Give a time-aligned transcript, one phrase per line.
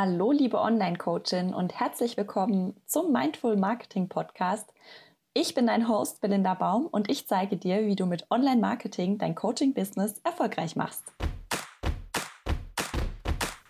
[0.00, 4.72] Hallo, liebe Online-Coachin und herzlich willkommen zum Mindful Marketing Podcast.
[5.34, 9.34] Ich bin dein Host Belinda Baum und ich zeige dir, wie du mit Online-Marketing dein
[9.34, 11.02] Coaching-Business erfolgreich machst.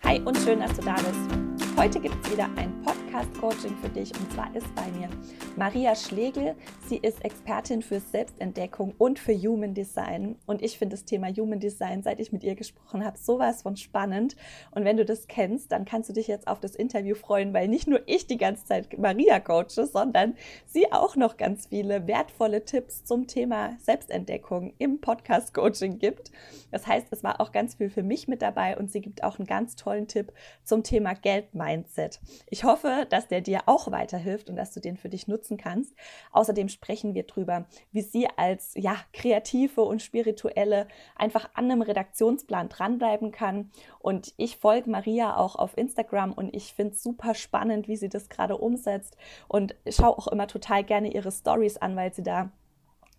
[0.05, 1.79] Hi und schön, dass du da bist.
[1.79, 4.13] Heute gibt es wieder ein Podcast Podcast-Coaching für dich.
[4.15, 5.09] Und zwar ist bei mir
[5.57, 6.55] Maria Schlegel.
[6.87, 10.37] Sie ist Expertin für Selbstentdeckung und für Human Design.
[10.47, 13.77] Und ich finde das Thema Human Design, seit ich mit ihr gesprochen habe, sowas von
[13.77, 14.37] spannend.
[14.71, 17.67] Und wenn du das kennst, dann kannst du dich jetzt auf das Interview freuen, weil
[17.67, 20.35] nicht nur ich die ganze Zeit Maria coache, sondern
[20.67, 26.31] sie auch noch ganz viele wertvolle Tipps zum Thema Selbstentdeckung im Podcast-Coaching gibt.
[26.71, 29.39] Das heißt, es war auch ganz viel für mich mit dabei und sie gibt auch
[29.39, 32.21] einen ganz tollen Tipp zum Thema Geld-Mindset.
[32.49, 35.95] Ich hoffe, dass der dir auch weiterhilft und dass du den für dich nutzen kannst.
[36.33, 42.69] Außerdem sprechen wir drüber, wie sie als ja, kreative und spirituelle einfach an einem Redaktionsplan
[42.69, 43.71] dranbleiben kann.
[43.99, 48.09] Und ich folge Maria auch auf Instagram und ich finde es super spannend, wie sie
[48.09, 49.17] das gerade umsetzt
[49.49, 52.51] und schaue auch immer total gerne ihre Stories an, weil sie da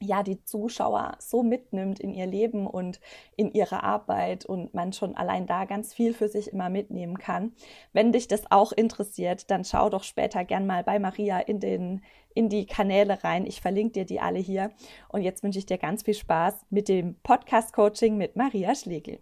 [0.02, 3.00] ja, die Zuschauer so mitnimmt in ihr Leben und
[3.36, 7.53] in ihre Arbeit und man schon allein da ganz viel für sich immer mitnehmen kann.
[7.92, 12.02] Wenn dich das auch interessiert, dann schau doch später gern mal bei Maria in den
[12.33, 13.45] in die Kanäle rein.
[13.45, 14.72] Ich verlinke dir die alle hier.
[15.09, 19.20] Und jetzt wünsche ich dir ganz viel Spaß mit dem Podcast Coaching mit Maria Schlegel.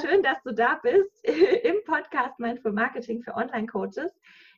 [0.00, 4.12] Schön, dass du da bist im Podcast Mindful Marketing für Online Coaches.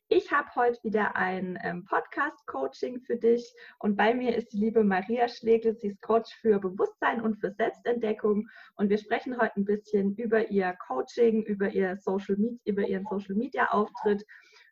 [0.09, 4.85] Ich habe heute wieder ein ähm, Podcast-Coaching für dich und bei mir ist die liebe
[4.85, 5.75] Maria Schlegel.
[5.75, 8.47] Sie ist Coach für Bewusstsein und für Selbstentdeckung
[8.77, 13.05] und wir sprechen heute ein bisschen über ihr Coaching, über, ihr Social Media, über ihren
[13.05, 14.25] Social-Media-Auftritt,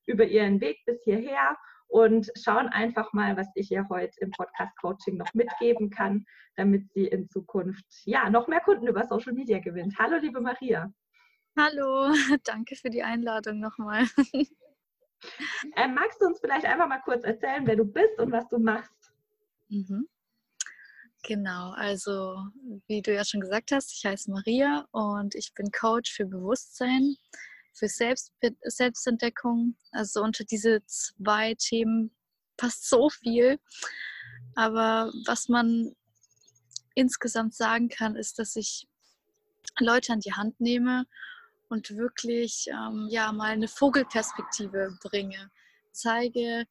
[0.06, 1.56] über ihren Weg bis hierher
[1.88, 6.24] und schauen einfach mal, was ich ihr heute im Podcast-Coaching noch mitgeben kann,
[6.54, 9.96] damit sie in Zukunft ja noch mehr Kunden über Social Media gewinnt.
[9.98, 10.92] Hallo, liebe Maria.
[11.58, 12.12] Hallo,
[12.44, 14.04] danke für die Einladung nochmal.
[15.76, 18.58] Ähm, magst du uns vielleicht einfach mal kurz erzählen, wer du bist und was du
[18.58, 18.92] machst?
[19.68, 20.08] Mhm.
[21.26, 22.36] Genau, also
[22.86, 27.16] wie du ja schon gesagt hast, ich heiße Maria und ich bin Coach für Bewusstsein,
[27.72, 29.74] für Selbst Selbstentdeckung.
[29.92, 32.14] Also unter diese zwei Themen
[32.58, 33.58] passt so viel.
[34.54, 35.96] Aber was man
[36.94, 38.86] insgesamt sagen kann, ist, dass ich
[39.80, 41.06] Leute an die Hand nehme
[41.68, 45.50] und wirklich ähm, ja, mal eine Vogelperspektive bringe.
[45.92, 46.66] Zeige,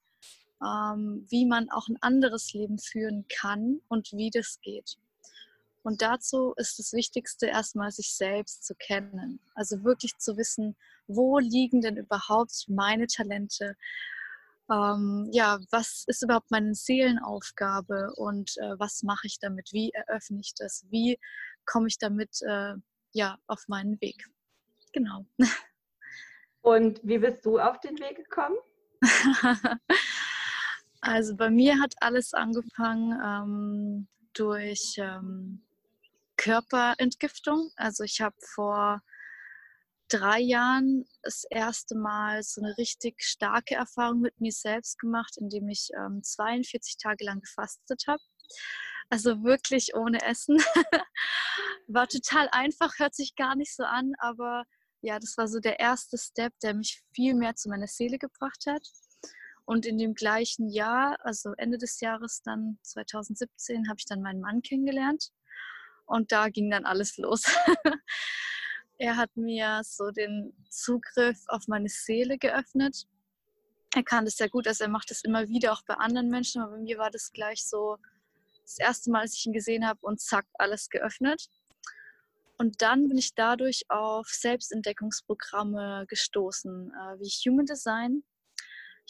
[0.63, 4.97] ähm, wie man auch ein anderes Leben führen kann und wie das geht.
[5.83, 9.39] Und dazu ist das Wichtigste erstmal, sich selbst zu kennen.
[9.53, 10.77] Also wirklich zu wissen,
[11.07, 13.75] wo liegen denn überhaupt meine Talente?
[14.71, 19.73] Ähm, ja, was ist überhaupt meine Seelenaufgabe und äh, was mache ich damit?
[19.73, 20.85] Wie eröffne ich das?
[20.89, 21.19] Wie
[21.65, 22.75] komme ich damit äh,
[23.11, 24.25] ja, auf meinen Weg?
[24.93, 25.25] Genau.
[26.61, 28.55] Und wie bist du auf den Weg gekommen?
[31.01, 35.65] also bei mir hat alles angefangen ähm, durch ähm,
[36.37, 37.71] Körperentgiftung.
[37.75, 39.01] Also ich habe vor
[40.07, 45.67] drei Jahren das erste Mal so eine richtig starke Erfahrung mit mir selbst gemacht, indem
[45.69, 48.21] ich ähm, 42 Tage lang gefastet habe.
[49.09, 50.57] Also wirklich ohne Essen.
[51.87, 54.63] War total einfach, hört sich gar nicht so an, aber
[55.03, 58.65] ja, das war so der erste Step, der mich viel mehr zu meiner Seele gebracht
[58.67, 58.87] hat.
[59.65, 64.39] Und in dem gleichen Jahr, also Ende des Jahres dann 2017, habe ich dann meinen
[64.39, 65.31] Mann kennengelernt.
[66.05, 67.43] Und da ging dann alles los.
[68.97, 73.05] er hat mir so den Zugriff auf meine Seele geöffnet.
[73.95, 76.61] Er kann das sehr gut, also er macht das immer wieder auch bei anderen Menschen,
[76.61, 77.97] aber bei mir war das gleich so
[78.63, 81.49] das erste Mal, als ich ihn gesehen habe und zack, alles geöffnet.
[82.63, 88.23] Und dann bin ich dadurch auf Selbstentdeckungsprogramme gestoßen, äh, wie Human Design.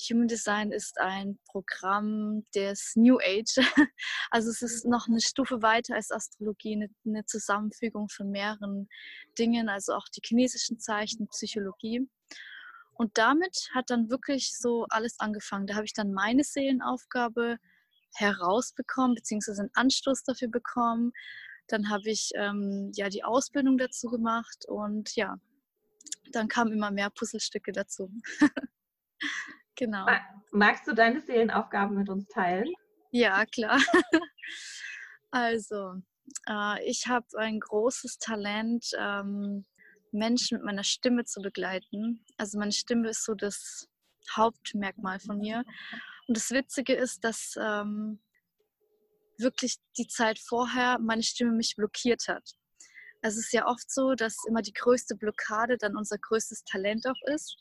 [0.09, 3.57] Human Design ist ein Programm des New Age.
[4.31, 8.89] Also es ist noch eine Stufe weiter als Astrologie, eine, eine Zusammenfügung von mehreren
[9.37, 12.09] Dingen, also auch die chinesischen Zeichen, Psychologie.
[12.93, 15.67] Und damit hat dann wirklich so alles angefangen.
[15.67, 17.57] Da habe ich dann meine Seelenaufgabe
[18.15, 21.13] herausbekommen, beziehungsweise einen Anstoß dafür bekommen,
[21.67, 25.37] dann habe ich ähm, ja die Ausbildung dazu gemacht und ja,
[26.31, 28.11] dann kamen immer mehr Puzzlestücke dazu.
[29.75, 30.05] genau.
[30.51, 32.71] Magst du deine Seelenaufgaben mit uns teilen?
[33.11, 33.79] Ja, klar.
[35.31, 36.01] also,
[36.47, 39.65] äh, ich habe ein großes Talent, ähm,
[40.11, 42.23] Menschen mit meiner Stimme zu begleiten.
[42.37, 43.87] Also meine Stimme ist so das
[44.35, 45.63] Hauptmerkmal von mir.
[46.27, 48.19] Und das Witzige ist, dass ähm,
[49.43, 52.53] wirklich die Zeit vorher meine Stimme mich blockiert hat.
[53.21, 57.07] Also es ist ja oft so, dass immer die größte Blockade dann unser größtes Talent
[57.07, 57.57] auch ist.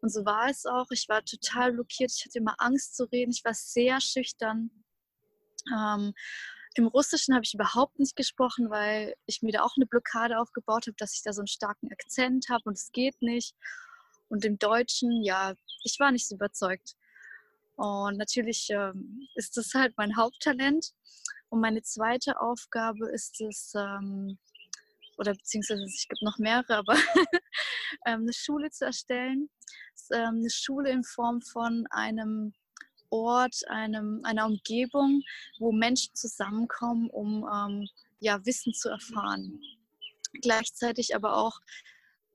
[0.00, 0.86] Und so war es auch.
[0.90, 2.12] Ich war total blockiert.
[2.16, 3.32] Ich hatte immer Angst zu reden.
[3.32, 4.70] Ich war sehr schüchtern.
[5.76, 6.14] Ähm,
[6.74, 10.86] Im Russischen habe ich überhaupt nicht gesprochen, weil ich mir da auch eine Blockade aufgebaut
[10.86, 13.54] habe, dass ich da so einen starken Akzent habe und es geht nicht.
[14.28, 16.94] Und im Deutschen, ja, ich war nicht so überzeugt.
[17.80, 20.92] Und natürlich ähm, ist das halt mein Haupttalent.
[21.48, 24.38] Und meine zweite Aufgabe ist es, ähm,
[25.16, 26.92] oder beziehungsweise es gibt noch mehrere, aber
[28.06, 29.48] ähm, eine Schule zu erstellen.
[30.12, 32.52] Ähm, eine Schule in Form von einem
[33.08, 35.22] Ort, einem, einer Umgebung,
[35.58, 37.88] wo Menschen zusammenkommen, um ähm,
[38.18, 39.58] ja, Wissen zu erfahren.
[40.42, 41.58] Gleichzeitig aber auch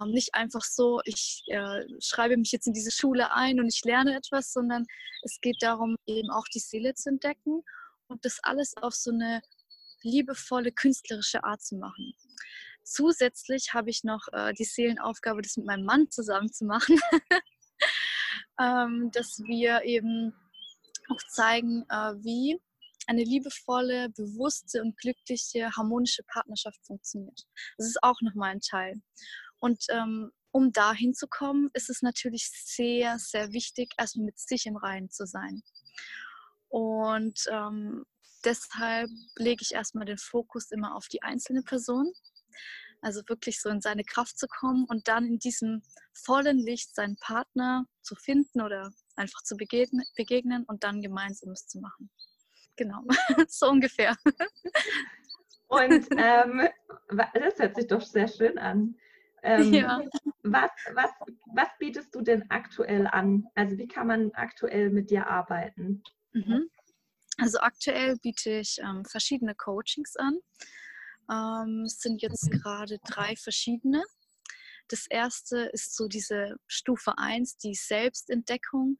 [0.03, 4.15] nicht einfach so, ich äh, schreibe mich jetzt in diese Schule ein und ich lerne
[4.15, 4.85] etwas, sondern
[5.23, 7.63] es geht darum, eben auch die Seele zu entdecken
[8.07, 9.41] und das alles auf so eine
[10.03, 12.13] liebevolle, künstlerische Art zu machen.
[12.83, 16.99] Zusätzlich habe ich noch äh, die Seelenaufgabe, das mit meinem Mann zusammen zu machen,
[18.59, 20.33] ähm, dass wir eben
[21.09, 22.59] auch zeigen, äh, wie
[23.07, 27.43] eine liebevolle, bewusste und glückliche, harmonische Partnerschaft funktioniert.
[27.77, 29.01] Das ist auch nochmal ein Teil.
[29.65, 34.67] Und ähm, um dahin zu kommen, ist es natürlich sehr, sehr wichtig, erstmal mit sich
[34.67, 35.63] im Reinen zu sein.
[36.67, 38.05] Und ähm,
[38.43, 42.13] deshalb lege ich erstmal den Fokus immer auf die einzelne Person.
[43.01, 45.81] Also wirklich so in seine Kraft zu kommen und dann in diesem
[46.13, 51.65] vollen Licht seinen Partner zu finden oder einfach zu begegnen, begegnen und dann gemeinsam es
[51.65, 52.11] zu machen.
[52.75, 53.03] Genau,
[53.47, 54.15] so ungefähr.
[55.69, 56.69] Und ähm,
[57.09, 58.95] das hört sich doch sehr schön an.
[59.45, 60.01] Ähm, ja.
[60.43, 61.11] was, was,
[61.53, 63.45] was bietest du denn aktuell an?
[63.53, 66.01] Also wie kann man aktuell mit dir arbeiten?
[66.33, 66.69] Mhm.
[67.37, 70.39] Also aktuell biete ich ähm, verschiedene Coachings an.
[71.29, 74.03] Ähm, es sind jetzt gerade drei verschiedene.
[74.87, 78.97] Das erste ist so diese Stufe 1, die Selbstentdeckung.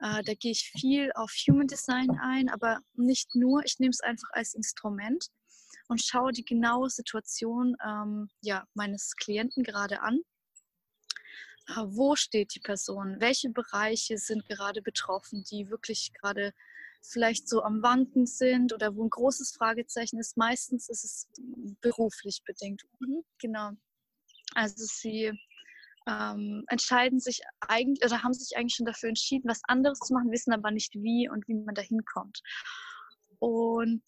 [0.00, 3.64] Äh, da gehe ich viel auf Human Design ein, aber nicht nur.
[3.64, 5.28] Ich nehme es einfach als Instrument
[5.88, 10.20] und schaue die genaue Situation ähm, ja, meines Klienten gerade an.
[11.68, 13.16] Äh, wo steht die Person?
[13.20, 16.52] Welche Bereiche sind gerade betroffen, die wirklich gerade
[17.02, 20.36] vielleicht so am Wanken sind oder wo ein großes Fragezeichen ist.
[20.36, 21.28] Meistens ist es
[21.80, 22.82] beruflich bedingt.
[22.98, 23.72] Mhm, genau.
[24.54, 25.32] Also sie
[26.06, 30.30] ähm, entscheiden sich eigentlich oder haben sich eigentlich schon dafür entschieden, was anderes zu machen,
[30.30, 32.40] wissen aber nicht wie und wie man da hinkommt.
[33.38, 34.02] Und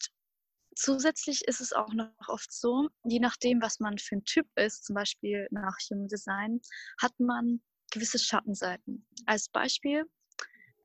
[0.76, 4.84] zusätzlich ist es auch noch oft so, je nachdem, was man für ein Typ ist,
[4.84, 6.60] zum Beispiel nach Human Design,
[7.00, 9.06] hat man gewisse Schattenseiten.
[9.26, 10.04] Als Beispiel,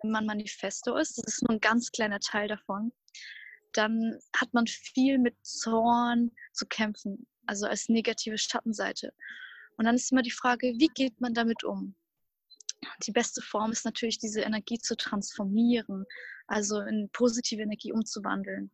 [0.01, 2.91] wenn man Manifesto ist, das ist nur ein ganz kleiner Teil davon,
[3.73, 9.13] dann hat man viel mit Zorn zu kämpfen, also als negative Schattenseite.
[9.77, 11.95] Und dann ist immer die Frage, wie geht man damit um?
[13.05, 16.05] Die beste Form ist natürlich, diese Energie zu transformieren,
[16.47, 18.71] also in positive Energie umzuwandeln.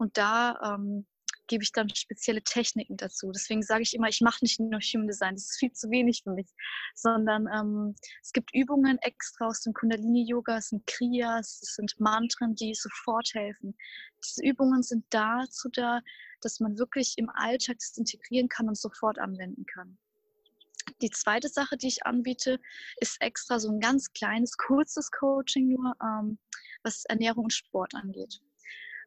[0.00, 1.06] Und da ähm,
[1.46, 3.32] gebe ich dann spezielle Techniken dazu.
[3.32, 6.22] Deswegen sage ich immer, ich mache nicht nur Human Design, das ist viel zu wenig
[6.24, 6.46] für mich,
[6.94, 12.54] sondern ähm, es gibt Übungen extra aus dem Kundalini-Yoga, es sind Kriyas, es sind Mantren,
[12.54, 13.76] die sofort helfen.
[14.24, 16.00] Diese Übungen sind dazu da,
[16.40, 19.98] dass man wirklich im Alltag das integrieren kann und sofort anwenden kann.
[21.02, 22.58] Die zweite Sache, die ich anbiete,
[23.00, 26.38] ist extra so ein ganz kleines, kurzes Coaching nur, ähm,
[26.84, 28.40] was Ernährung und Sport angeht.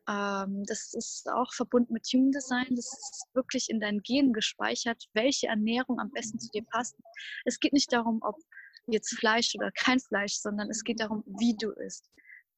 [0.07, 2.67] Ähm, das ist auch verbunden mit Human Design.
[2.71, 6.95] Das ist wirklich in deinen Genen gespeichert, welche Ernährung am besten zu dir passt.
[7.45, 8.35] Es geht nicht darum, ob
[8.87, 12.09] jetzt Fleisch oder kein Fleisch, sondern es geht darum, wie du isst.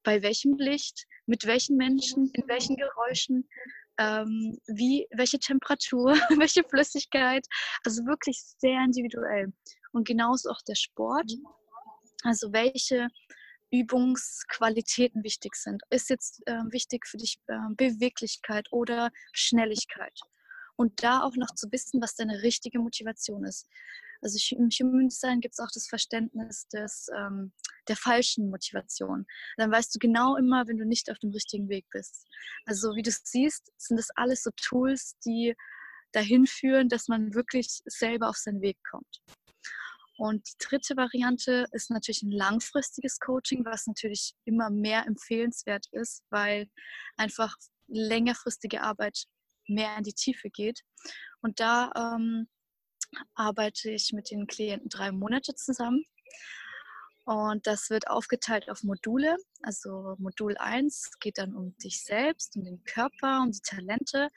[0.03, 3.47] Bei welchem Licht, mit welchen Menschen, in welchen Geräuschen,
[3.97, 7.45] ähm, wie, welche Temperatur, welche Flüssigkeit.
[7.83, 9.53] Also wirklich sehr individuell.
[9.91, 11.31] Und genauso auch der Sport.
[12.23, 13.07] Also welche
[13.71, 15.83] Übungsqualitäten wichtig sind.
[15.89, 20.19] Ist jetzt äh, wichtig für dich äh, Beweglichkeit oder Schnelligkeit?
[20.77, 23.67] Und da auch noch zu wissen, was deine richtige Motivation ist.
[24.21, 27.53] Also im Human Design gibt es auch das Verständnis des, ähm,
[27.87, 29.25] der falschen Motivation.
[29.57, 32.25] Dann weißt du genau immer, wenn du nicht auf dem richtigen Weg bist.
[32.65, 35.55] Also wie du siehst, sind das alles so Tools, die
[36.11, 39.21] dahin führen, dass man wirklich selber auf seinen Weg kommt.
[40.17, 46.23] Und die dritte Variante ist natürlich ein langfristiges Coaching, was natürlich immer mehr empfehlenswert ist,
[46.29, 46.69] weil
[47.17, 47.55] einfach
[47.87, 49.25] längerfristige Arbeit
[49.67, 50.81] mehr in die Tiefe geht.
[51.41, 52.47] Und da ähm,
[53.33, 56.05] arbeite ich mit den Klienten drei Monate zusammen.
[57.25, 59.35] Und das wird aufgeteilt auf Module.
[59.63, 64.29] Also Modul 1 geht dann um dich selbst, um den Körper, um die Talente.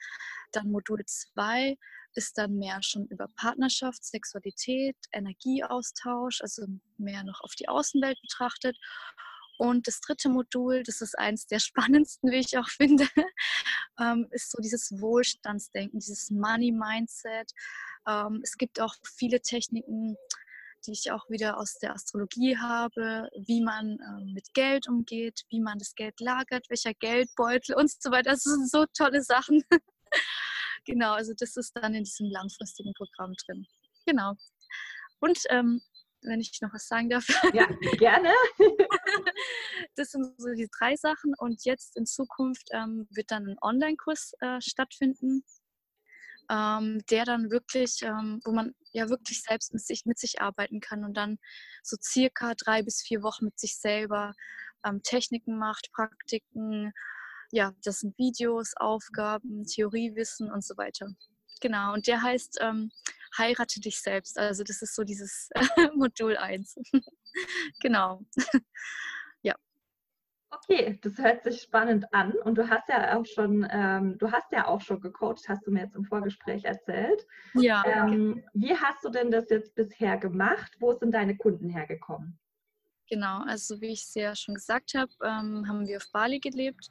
[0.51, 1.77] Dann Modul 2
[2.15, 6.65] ist dann mehr schon über Partnerschaft, Sexualität, Energieaustausch, also
[6.97, 8.77] mehr noch auf die Außenwelt betrachtet.
[9.57, 13.07] Und das dritte Modul, das ist eins der spannendsten, wie ich auch finde,
[13.99, 17.51] ähm, ist so dieses Wohlstandsdenken, dieses Money-Mindset.
[18.07, 20.15] Ähm, es gibt auch viele Techniken,
[20.85, 25.59] die ich auch wieder aus der Astrologie habe, wie man ähm, mit Geld umgeht, wie
[25.59, 28.31] man das Geld lagert, welcher Geldbeutel und so weiter.
[28.31, 29.63] Das sind so tolle Sachen.
[30.85, 33.65] genau, also das ist dann in diesem langfristigen Programm drin.
[34.05, 34.33] Genau.
[35.19, 35.81] Und ähm,
[36.23, 37.27] wenn ich noch was sagen darf.
[37.53, 37.65] Ja,
[37.97, 38.33] gerne.
[39.95, 41.33] das sind so die drei Sachen.
[41.37, 45.43] Und jetzt in Zukunft ähm, wird dann ein Online-Kurs äh, stattfinden,
[46.49, 50.79] ähm, der dann wirklich, ähm, wo man ja wirklich selbst mit sich, mit sich arbeiten
[50.79, 51.37] kann und dann
[51.83, 54.33] so circa drei bis vier Wochen mit sich selber
[54.85, 56.91] ähm, Techniken macht, Praktiken.
[57.51, 61.07] Ja, das sind Videos, Aufgaben, Theoriewissen und so weiter.
[61.61, 62.91] Genau, und der heißt ähm,
[63.37, 64.37] Heirate dich selbst.
[64.37, 65.49] Also das ist so dieses
[65.95, 66.75] Modul 1.
[67.81, 68.21] genau.
[69.41, 69.55] ja.
[70.51, 72.33] Okay, das hört sich spannend an.
[72.33, 75.71] Und du hast ja auch schon, ähm, du hast ja auch schon gecoacht, hast du
[75.71, 77.25] mir jetzt im Vorgespräch erzählt.
[77.55, 77.83] Ja.
[77.85, 80.75] Ähm, wie hast du denn das jetzt bisher gemacht?
[80.79, 82.39] Wo sind deine Kunden hergekommen?
[83.09, 86.89] Genau, also wie ich es ja schon gesagt habe, ähm, haben wir auf Bali gelebt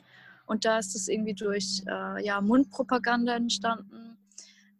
[0.49, 4.19] und da ist es irgendwie durch äh, ja, Mundpropaganda entstanden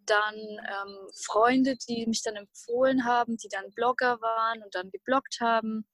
[0.09, 5.39] dann ähm, Freunde, die mich dann empfohlen haben, die dann Blogger waren und dann gebloggt
[5.41, 5.87] haben.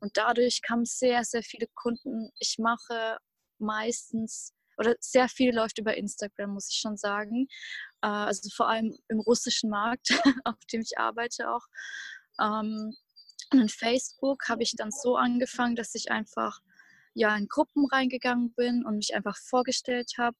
[0.00, 2.30] Und dadurch kamen sehr, sehr viele Kunden.
[2.38, 3.18] Ich mache
[3.58, 7.46] meistens, oder sehr viel läuft über Instagram, muss ich schon sagen.
[8.02, 10.10] Äh, also vor allem im russischen Markt,
[10.44, 11.66] auf dem ich arbeite auch.
[12.40, 12.94] Ähm,
[13.52, 16.60] und Facebook habe ich dann so angefangen, dass ich einfach
[17.14, 20.36] ja in Gruppen reingegangen bin und mich einfach vorgestellt habe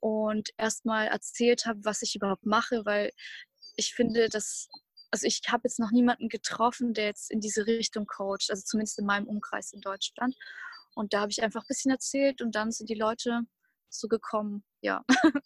[0.00, 3.12] und erstmal erzählt habe, was ich überhaupt mache, weil
[3.76, 4.68] ich finde, dass,
[5.10, 8.98] also ich habe jetzt noch niemanden getroffen, der jetzt in diese Richtung coacht, also zumindest
[8.98, 10.36] in meinem Umkreis in Deutschland.
[10.94, 13.42] Und da habe ich einfach ein bisschen erzählt und dann sind die Leute
[13.88, 15.04] so gekommen, ja.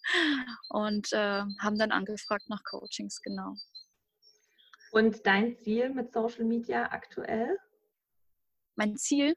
[0.69, 3.55] und äh, haben dann angefragt nach Coachings, genau.
[4.91, 7.57] Und dein Ziel mit Social Media aktuell?
[8.75, 9.35] Mein Ziel?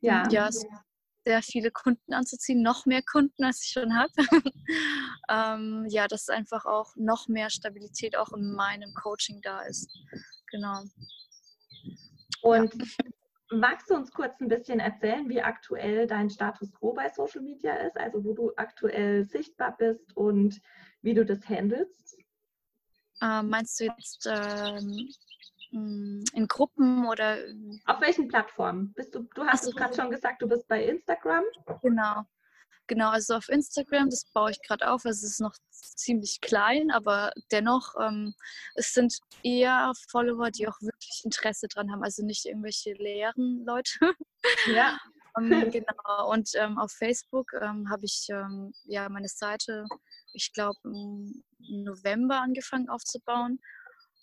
[0.00, 0.28] Ja.
[0.30, 0.48] Ja,
[1.24, 4.12] sehr viele Kunden anzuziehen, noch mehr Kunden, als ich schon habe.
[5.28, 9.90] ähm, ja, dass einfach auch noch mehr Stabilität auch in meinem Coaching da ist.
[10.50, 10.82] Genau.
[12.42, 13.58] Und ja.
[13.58, 17.74] magst du uns kurz ein bisschen erzählen, wie aktuell dein Status quo bei Social Media
[17.74, 20.60] ist, also wo du aktuell sichtbar bist und
[21.02, 22.16] wie du das handelst?
[23.22, 25.08] Ähm, meinst du jetzt ähm, hm,
[25.72, 27.38] in Gruppen oder.
[27.86, 28.92] Auf welchen Plattformen?
[28.94, 31.44] Bist du, du hast also, gerade schon gesagt, du bist bei Instagram.
[31.82, 32.24] Genau.
[32.90, 35.06] Genau, also auf Instagram, das baue ich gerade auf.
[35.06, 38.34] Also es ist noch ziemlich klein, aber dennoch, ähm,
[38.74, 42.02] es sind eher Follower, die auch wirklich Interesse dran haben.
[42.02, 44.14] Also nicht irgendwelche leeren Leute.
[44.74, 44.98] Ja.
[45.38, 46.32] ähm, genau.
[46.32, 49.86] Und ähm, auf Facebook ähm, habe ich ähm, ja meine Seite,
[50.32, 53.60] ich glaube, im November angefangen aufzubauen.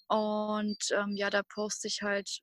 [0.08, 2.42] Und ähm, ja, da poste ich halt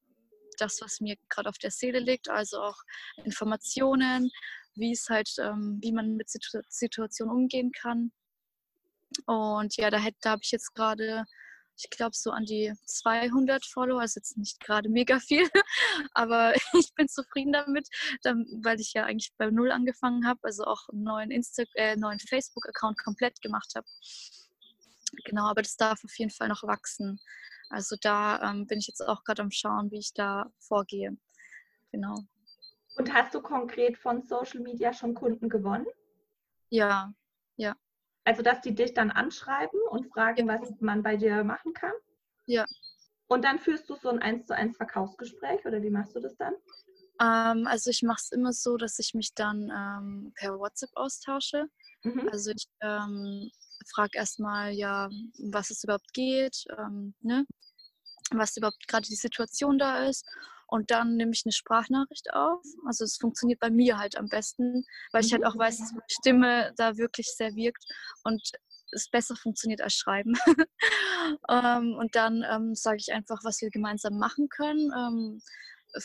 [0.58, 2.76] das, was mir gerade auf der Seele liegt, also auch
[3.24, 4.30] Informationen,
[4.74, 8.12] wie es halt, ähm, wie man mit Situ Situationen umgehen kann.
[9.26, 11.24] Und ja, da, da habe ich jetzt gerade,
[11.76, 15.48] ich glaube, so an die 200 Follower, also jetzt nicht gerade mega viel,
[16.14, 17.88] aber ich bin zufrieden damit,
[18.62, 22.98] weil ich ja eigentlich bei Null angefangen habe, also auch einen neuen, äh, neuen Facebook-Account
[22.98, 23.86] komplett gemacht habe.
[25.24, 27.20] Genau, aber das darf auf jeden Fall noch wachsen.
[27.70, 31.16] Also da ähm, bin ich jetzt auch gerade am Schauen, wie ich da vorgehe.
[31.92, 32.16] Genau.
[32.96, 35.86] Und hast du konkret von Social Media schon Kunden gewonnen?
[36.70, 37.12] Ja,
[37.56, 37.74] ja.
[38.24, 40.60] Also, dass die dich dann anschreiben und fragen, ja.
[40.60, 41.92] was man bei dir machen kann?
[42.46, 42.64] Ja.
[43.26, 46.36] Und dann führst du so ein 1 zu 1 Verkaufsgespräch oder wie machst du das
[46.36, 46.54] dann?
[47.20, 51.66] Ähm, also ich mache es immer so, dass ich mich dann ähm, per WhatsApp austausche.
[52.02, 52.28] Mhm.
[52.30, 53.50] Also ich ähm,
[53.84, 57.46] frage erstmal, ja, was es überhaupt geht, ähm, ne?
[58.30, 60.26] was überhaupt gerade die Situation da ist.
[60.66, 62.62] Und dann nehme ich eine Sprachnachricht auf.
[62.86, 66.04] Also es funktioniert bei mir halt am besten, weil ich halt auch weiß, dass meine
[66.08, 67.84] Stimme da wirklich sehr wirkt
[68.24, 68.40] und
[68.92, 70.34] es besser funktioniert als Schreiben.
[71.50, 75.40] ähm, und dann ähm, sage ich einfach, was wir gemeinsam machen können, ähm,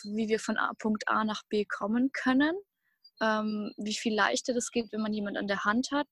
[0.03, 2.55] wie wir von A, Punkt A nach B kommen können,
[3.21, 6.07] ähm, wie viel leichter das geht, wenn man jemanden an der Hand hat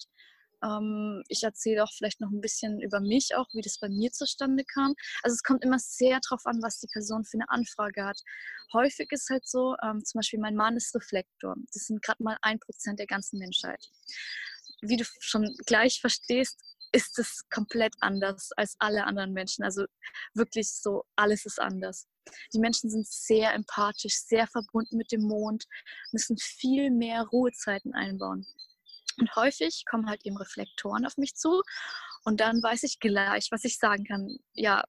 [0.63, 4.11] ähm, ich erzähle auch vielleicht noch ein bisschen über mich, auch wie das bei mir
[4.11, 4.95] zustande kam.
[5.23, 8.19] Also es kommt immer sehr darauf an, was die Person für eine Anfrage hat.
[8.73, 11.55] Häufig ist halt so, ähm, zum Beispiel mein Mann ist Reflektor.
[11.73, 13.83] Das sind gerade mal ein Prozent der ganzen Menschheit.
[14.81, 16.59] Wie du schon gleich verstehst,
[16.91, 19.63] ist es komplett anders als alle anderen Menschen.
[19.63, 19.85] Also
[20.33, 22.07] wirklich so, alles ist anders.
[22.53, 25.65] Die Menschen sind sehr empathisch, sehr verbunden mit dem Mond,
[26.11, 28.45] müssen viel mehr Ruhezeiten einbauen.
[29.19, 31.63] Und häufig kommen halt eben Reflektoren auf mich zu
[32.23, 34.37] und dann weiß ich gleich, was ich sagen kann.
[34.53, 34.83] Ja,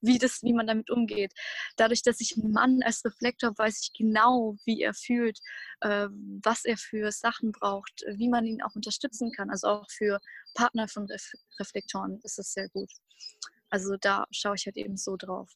[0.00, 1.32] wie, das, wie man damit umgeht.
[1.76, 5.38] Dadurch, dass ich einen Mann als Reflektor weiß ich genau, wie er fühlt,
[5.80, 6.08] äh,
[6.42, 9.50] was er für Sachen braucht, wie man ihn auch unterstützen kann.
[9.50, 10.20] Also auch für
[10.54, 12.90] Partner von Ref Reflektoren ist es sehr gut.
[13.68, 15.50] Also da schaue ich halt eben so drauf.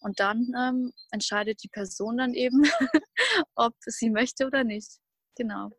[0.00, 2.62] Und dann ähm, entscheidet die Person dann eben,
[3.54, 4.98] ob sie möchte oder nicht.
[5.36, 5.70] Genau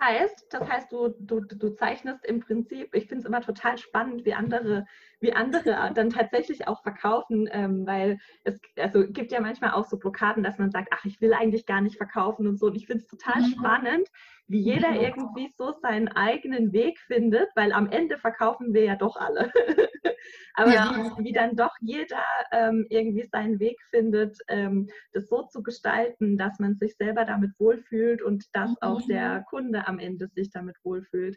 [0.00, 4.24] heißt, das heißt, du, du, du zeichnest im Prinzip, ich finde es immer total spannend,
[4.24, 4.86] wie andere,
[5.20, 9.98] wie andere dann tatsächlich auch verkaufen, ähm, weil es also gibt ja manchmal auch so
[9.98, 12.66] Blockaden, dass man sagt, ach, ich will eigentlich gar nicht verkaufen und so.
[12.66, 13.46] Und ich finde es total mhm.
[13.46, 14.08] spannend,
[14.48, 19.16] wie jeder irgendwie so seinen eigenen Weg findet, weil am Ende verkaufen wir ja doch
[19.16, 19.52] alle.
[20.54, 21.12] Aber ja.
[21.18, 26.38] wie, wie, dann doch jeder ähm, irgendwie seinen Weg findet, ähm, das so zu gestalten,
[26.38, 28.76] dass man sich selber damit wohlfühlt und dass mhm.
[28.80, 31.36] auch der Kunde am Ende sich damit wohlfühlt.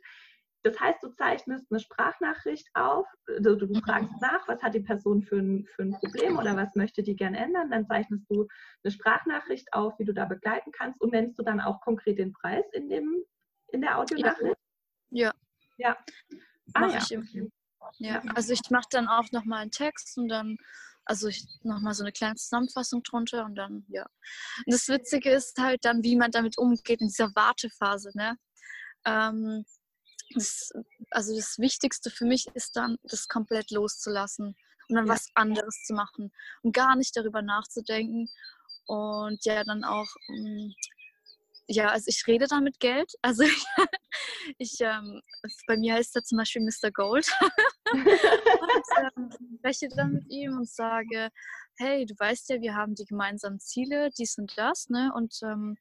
[0.64, 3.82] Das heißt, du zeichnest eine Sprachnachricht auf, also du mhm.
[3.82, 7.16] fragst nach, was hat die Person für ein, für ein Problem oder was möchte die
[7.16, 7.72] gerne ändern.
[7.72, 8.48] Dann zeichnest du
[8.84, 12.34] eine Sprachnachricht auf, wie du da begleiten kannst und nennst du dann auch konkret den
[12.34, 13.24] Preis in, dem,
[13.70, 14.58] in der Audionachricht?
[15.12, 15.32] Ja.
[15.78, 15.98] Ja.
[16.74, 16.98] Ah, ja.
[16.98, 17.18] Ich
[17.98, 20.58] ja, also ich mache dann auch nochmal einen Text und dann
[21.06, 21.30] also
[21.64, 24.06] nochmal so eine kleine Zusammenfassung drunter und dann, ja.
[24.66, 28.38] Und das Witzige ist halt dann, wie man damit umgeht in dieser Wartephase, ne?
[29.06, 29.66] Ähm,
[30.34, 30.72] das,
[31.12, 34.56] also das Wichtigste für mich ist dann, das komplett loszulassen
[34.88, 35.14] und dann ja.
[35.14, 36.32] was anderes zu machen
[36.62, 38.30] und gar nicht darüber nachzudenken
[38.86, 40.72] und ja dann auch mm,
[41.72, 43.14] ja, also ich rede dann mit Geld.
[43.22, 43.66] Also ich,
[44.58, 45.22] ich ähm,
[45.68, 46.92] bei mir heißt er zum Beispiel Mr.
[46.92, 47.28] Gold.
[47.92, 48.04] und
[48.98, 51.30] ähm, spreche dann mit ihm und sage,
[51.78, 55.12] hey, du weißt ja, wir haben die gemeinsamen Ziele, dies und das, ne?
[55.16, 55.78] Und ähm,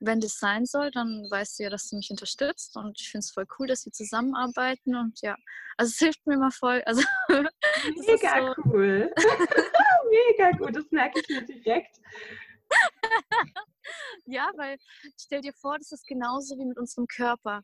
[0.00, 3.24] wenn das sein soll, dann weißt du ja, dass du mich unterstützt und ich finde
[3.24, 5.36] es voll cool, dass wir zusammenarbeiten und ja,
[5.76, 6.82] also es hilft mir immer voll.
[6.86, 8.62] Also, Mega so.
[8.64, 9.12] cool.
[10.10, 11.96] Mega gut, das merke ich mir direkt.
[14.26, 14.78] ja, weil
[15.20, 17.62] stell dir vor, das ist genauso wie mit unserem Körper.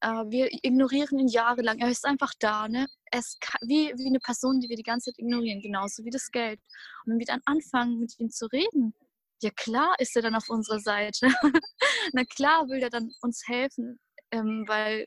[0.00, 1.78] Äh, wir ignorieren ihn jahrelang.
[1.78, 2.86] Er ist einfach da, ne?
[3.12, 6.60] Ist wie, wie eine Person, die wir die ganze Zeit ignorieren, genauso wie das Geld.
[7.04, 8.94] Und wenn wir dann anfangen, mit ihm zu reden,
[9.42, 11.28] ja klar ist er dann auf unserer Seite.
[12.12, 13.98] Na klar will er dann uns helfen,
[14.32, 15.06] ähm, weil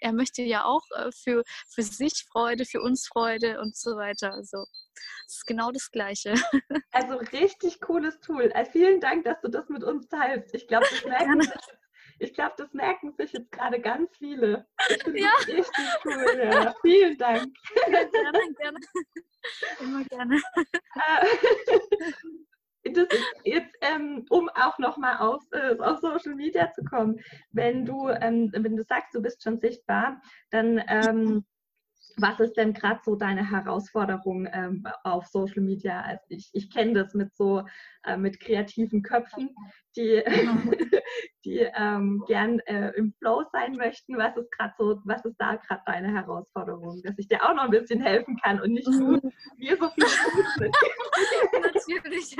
[0.00, 4.32] er möchte ja auch äh, für, für sich Freude, für uns Freude und so weiter.
[4.32, 4.64] Also
[5.26, 6.34] es ist genau das Gleiche.
[6.92, 8.52] Also richtig cooles Tool.
[8.52, 10.54] Also vielen Dank, dass du das mit uns teilst.
[10.54, 11.52] Ich glaube, das merken sich,
[12.18, 14.66] ich glaube, das merken sich jetzt gerade ganz viele.
[14.88, 15.30] Ich finde ja.
[15.38, 16.50] das richtig cool.
[16.52, 16.74] Ja.
[16.82, 17.56] Vielen Dank.
[17.90, 18.78] Ja, gerne, gerne.
[19.80, 20.42] Immer gerne.
[22.84, 23.06] Das
[23.44, 27.20] jetzt, ähm, um auch nochmal auf, äh, auf Social Media zu kommen,
[27.52, 31.44] wenn du, ähm, wenn du sagst, du bist schon sichtbar, dann ähm,
[32.16, 36.00] was ist denn gerade so deine Herausforderung ähm, auf Social Media?
[36.02, 37.64] Also ich, ich kenne das mit so
[38.04, 39.54] äh, mit kreativen Köpfen,
[39.94, 40.22] die,
[41.44, 44.16] die ähm, gern äh, im Flow sein möchten.
[44.16, 47.64] Was ist gerade so, was ist da gerade deine Herausforderung, dass ich dir auch noch
[47.64, 49.20] ein bisschen helfen kann und nicht nur
[49.58, 50.70] mir so viel?
[51.62, 52.36] Natürlich.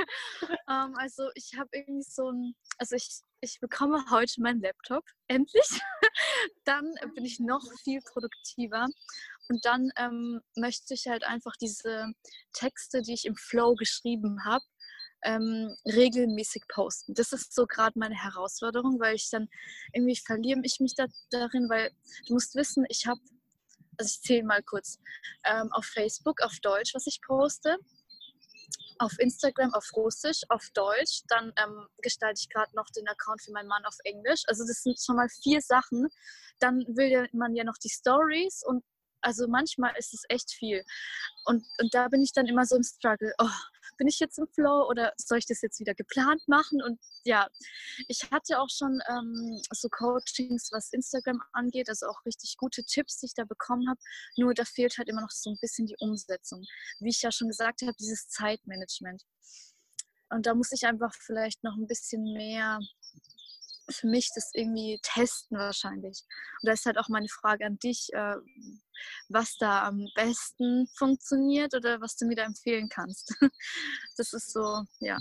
[0.67, 5.81] Ähm, also ich habe irgendwie so ein, also ich, ich bekomme heute meinen Laptop, endlich.
[6.63, 8.87] Dann bin ich noch viel produktiver.
[9.51, 12.13] Und dann ähm, möchte ich halt einfach diese
[12.53, 14.63] Texte, die ich im Flow geschrieben habe,
[15.23, 17.13] ähm, regelmäßig posten.
[17.15, 19.49] Das ist so gerade meine Herausforderung, weil ich dann
[19.91, 21.91] irgendwie verliere ich mich da, darin, weil
[22.27, 23.19] du musst wissen, ich habe,
[23.97, 24.99] also ich zähle mal kurz,
[25.43, 27.77] ähm, auf Facebook auf Deutsch, was ich poste,
[28.99, 33.51] auf Instagram auf Russisch, auf Deutsch, dann ähm, gestalte ich gerade noch den Account für
[33.51, 34.43] meinen Mann auf Englisch.
[34.47, 36.07] Also das sind schon mal vier Sachen.
[36.59, 38.81] Dann will man ja noch die Stories und
[39.21, 40.83] also manchmal ist es echt viel.
[41.45, 43.33] Und, und da bin ich dann immer so im Struggle.
[43.37, 43.49] Oh,
[43.97, 46.81] bin ich jetzt im Flow oder soll ich das jetzt wieder geplant machen?
[46.81, 47.47] Und ja,
[48.07, 53.19] ich hatte auch schon ähm, so Coachings, was Instagram angeht, also auch richtig gute Tipps,
[53.19, 53.99] die ich da bekommen habe.
[54.37, 56.65] Nur da fehlt halt immer noch so ein bisschen die Umsetzung.
[56.99, 59.23] Wie ich ja schon gesagt habe, dieses Zeitmanagement.
[60.29, 62.79] Und da muss ich einfach vielleicht noch ein bisschen mehr
[63.91, 66.23] für mich das irgendwie testen wahrscheinlich.
[66.61, 68.35] Und da ist halt auch meine Frage an dich, äh,
[69.29, 73.33] was da am besten funktioniert oder was du mir da empfehlen kannst.
[74.17, 75.17] Das ist so, ja.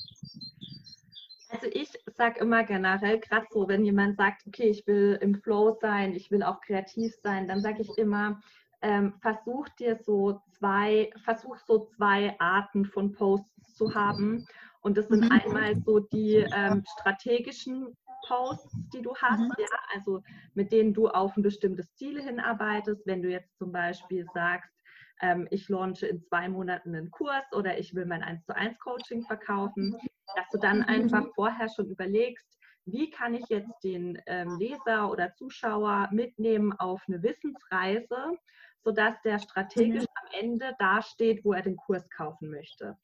[1.48, 5.76] Also ich sage immer generell, gerade so, wenn jemand sagt, okay, ich will im Flow
[5.80, 8.40] sein, ich will auch kreativ sein, dann sage ich immer,
[8.82, 14.46] ähm, versuch dir so zwei, versuch so zwei Arten von Posts zu haben.
[14.80, 15.32] Und das sind mhm.
[15.32, 19.52] einmal so die ähm, strategischen Posts, die du hast, mhm.
[19.58, 20.22] ja, also
[20.54, 23.06] mit denen du auf ein bestimmtes Ziel hinarbeitest.
[23.06, 24.72] Wenn du jetzt zum Beispiel sagst,
[25.20, 28.78] ähm, ich launche in zwei Monaten einen Kurs oder ich will mein 1 zu 1
[28.78, 29.96] Coaching verkaufen,
[30.34, 30.84] dass du dann mhm.
[30.84, 37.02] einfach vorher schon überlegst, wie kann ich jetzt den ähm, Leser oder Zuschauer mitnehmen auf
[37.06, 38.38] eine Wissensreise,
[38.82, 40.08] sodass der strategisch mhm.
[40.14, 42.96] am Ende dasteht, wo er den Kurs kaufen möchte.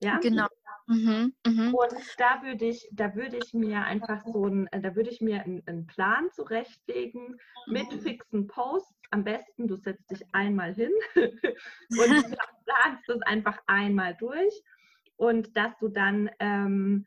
[0.00, 0.18] Ja?
[0.18, 0.46] Genau.
[0.88, 1.72] Mhm, mh.
[1.72, 5.42] Und da würde ich, da würde ich mir einfach so ein, da würde ich mir
[5.42, 8.94] einen, einen Plan zurechtlegen mit fixen Posts.
[9.10, 11.28] Am besten, du setzt dich einmal hin und
[12.64, 14.62] planst es einfach einmal durch
[15.16, 17.06] und dass du dann ähm,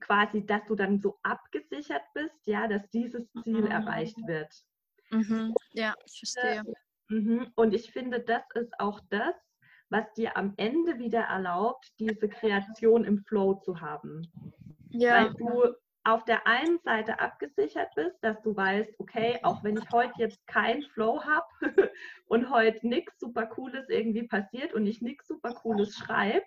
[0.00, 3.70] quasi, dass du dann so abgesichert bist, ja, dass dieses Ziel mhm.
[3.70, 4.52] erreicht wird.
[5.10, 5.54] Mhm.
[5.72, 6.62] Ja, ich verstehe.
[7.08, 7.52] Mhm.
[7.54, 9.34] Und ich finde, das ist auch das,
[9.90, 14.26] was dir am Ende wieder erlaubt, diese Kreation im Flow zu haben.
[14.90, 15.24] Ja.
[15.24, 19.90] Weil du auf der einen Seite abgesichert bist, dass du weißt, okay, auch wenn ich
[19.90, 21.46] heute jetzt keinen Flow habe
[22.26, 26.44] und heute nichts super Cooles irgendwie passiert und ich nichts super Cooles schreibe,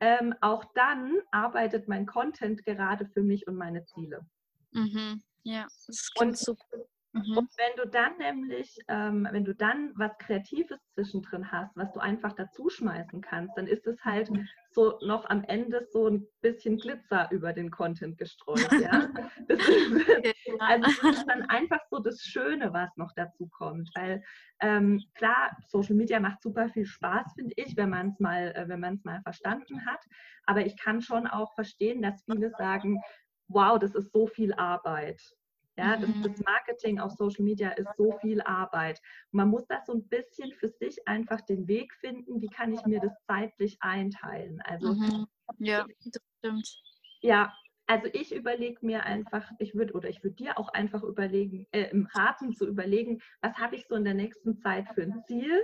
[0.00, 4.24] ähm, auch dann arbeitet mein Content gerade für mich und meine Ziele.
[4.72, 5.22] Mhm.
[5.42, 6.86] Ja, das klingt und, super.
[7.16, 7.38] Mhm.
[7.38, 12.00] Und wenn du dann nämlich, ähm, wenn du dann was Kreatives zwischendrin hast, was du
[12.00, 14.30] einfach dazu schmeißen kannst, dann ist es halt
[14.70, 18.70] so noch am Ende so ein bisschen Glitzer über den Content gestreut.
[18.80, 19.08] Ja?
[19.48, 23.90] Das ist, also das ist dann einfach so das Schöne, was noch dazu kommt.
[23.94, 24.22] Weil
[24.60, 28.68] ähm, klar, Social Media macht super viel Spaß, finde ich, wenn man es mal, äh,
[28.68, 30.00] wenn man es mal verstanden hat.
[30.44, 33.00] Aber ich kann schon auch verstehen, dass viele sagen,
[33.48, 35.20] wow, das ist so viel Arbeit.
[35.78, 36.22] Ja, das, mhm.
[36.22, 39.00] das, Marketing auf Social Media ist so viel Arbeit.
[39.30, 42.84] man muss das so ein bisschen für sich einfach den Weg finden, wie kann ich
[42.86, 44.60] mir das zeitlich einteilen.
[44.62, 45.26] Also mhm.
[45.58, 46.82] ja, das stimmt.
[47.20, 47.52] Ja,
[47.86, 51.90] also ich überlege mir einfach, ich würde oder ich würde dir auch einfach überlegen, äh,
[51.90, 55.62] im Raten zu überlegen, was habe ich so in der nächsten Zeit für ein Ziel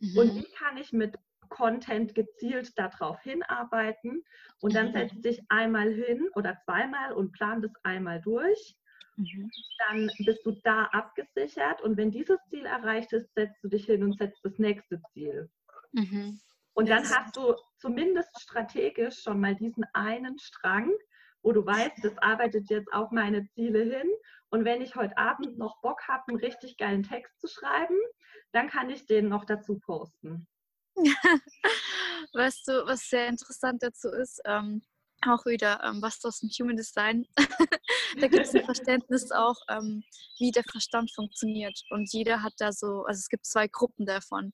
[0.00, 0.18] mhm.
[0.18, 1.18] und wie kann ich mit
[1.48, 4.24] Content gezielt darauf hinarbeiten
[4.60, 4.92] und dann mhm.
[4.92, 8.77] setzt dich einmal hin oder zweimal und plan das einmal durch
[9.18, 9.50] Mhm.
[9.78, 14.04] Dann bist du da abgesichert und wenn dieses Ziel erreicht ist, setzt du dich hin
[14.04, 15.50] und setzt das nächste Ziel.
[15.92, 16.40] Mhm.
[16.74, 20.92] Und dann hast du zumindest strategisch schon mal diesen einen Strang,
[21.42, 24.08] wo du weißt, das arbeitet jetzt auf meine Ziele hin.
[24.50, 27.96] Und wenn ich heute Abend noch Bock habe, einen richtig geilen Text zu schreiben,
[28.52, 30.46] dann kann ich den noch dazu posten.
[32.32, 34.40] weißt du, was sehr interessant dazu ist?
[34.44, 34.82] Ähm,
[35.26, 37.26] auch wieder ähm, was aus dem Human Design.
[38.20, 40.02] da gibt es ein Verständnis auch, ähm,
[40.38, 41.80] wie der Verstand funktioniert.
[41.90, 44.52] Und jeder hat da so, also es gibt zwei Gruppen davon.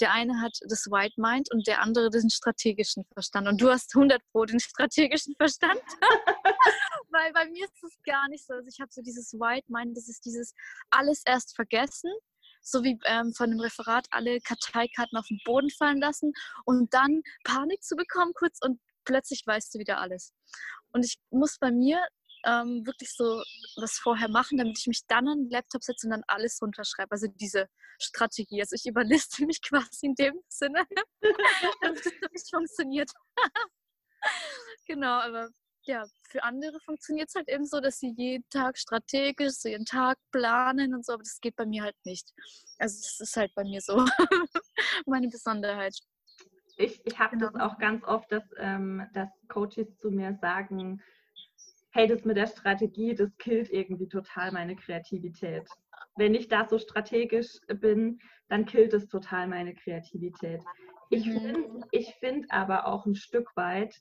[0.00, 3.46] Der eine hat das White Mind und der andere den strategischen Verstand.
[3.46, 5.80] Und du hast 100 Pro den strategischen Verstand.
[7.10, 8.54] Weil bei mir ist es gar nicht so.
[8.54, 10.54] Also ich habe so dieses White Mind, das ist dieses
[10.90, 12.10] alles erst vergessen
[12.66, 16.32] so wie ähm, von dem Referat alle Karteikarten auf den Boden fallen lassen
[16.64, 20.32] und dann Panik zu bekommen kurz und plötzlich weißt du wieder alles.
[20.92, 22.00] Und ich muss bei mir
[22.44, 23.42] ähm, wirklich so
[23.76, 27.12] was vorher machen, damit ich mich dann an den Laptop setze und dann alles runterschreibe.
[27.12, 28.60] Also diese Strategie.
[28.60, 30.86] Also ich überliste mich quasi in dem Sinne,
[31.80, 33.10] damit es nicht funktioniert.
[34.86, 35.48] genau, aber
[35.86, 39.84] ja, für andere funktioniert es halt eben so, dass sie jeden Tag strategisch so ihren
[39.84, 42.32] Tag planen und so, aber das geht bei mir halt nicht.
[42.78, 44.02] Also das ist halt bei mir so
[45.06, 45.94] meine Besonderheit
[46.76, 47.50] ich, ich habe genau.
[47.50, 51.02] das auch ganz oft, dass, ähm, dass Coaches zu mir sagen,
[51.94, 55.68] hey, das mit der Strategie, das killt irgendwie total meine Kreativität.
[56.16, 60.60] Wenn ich da so strategisch bin, dann killt es total meine Kreativität.
[61.10, 61.40] Ich mhm.
[61.40, 63.94] finde ich find aber auch ein Stück weit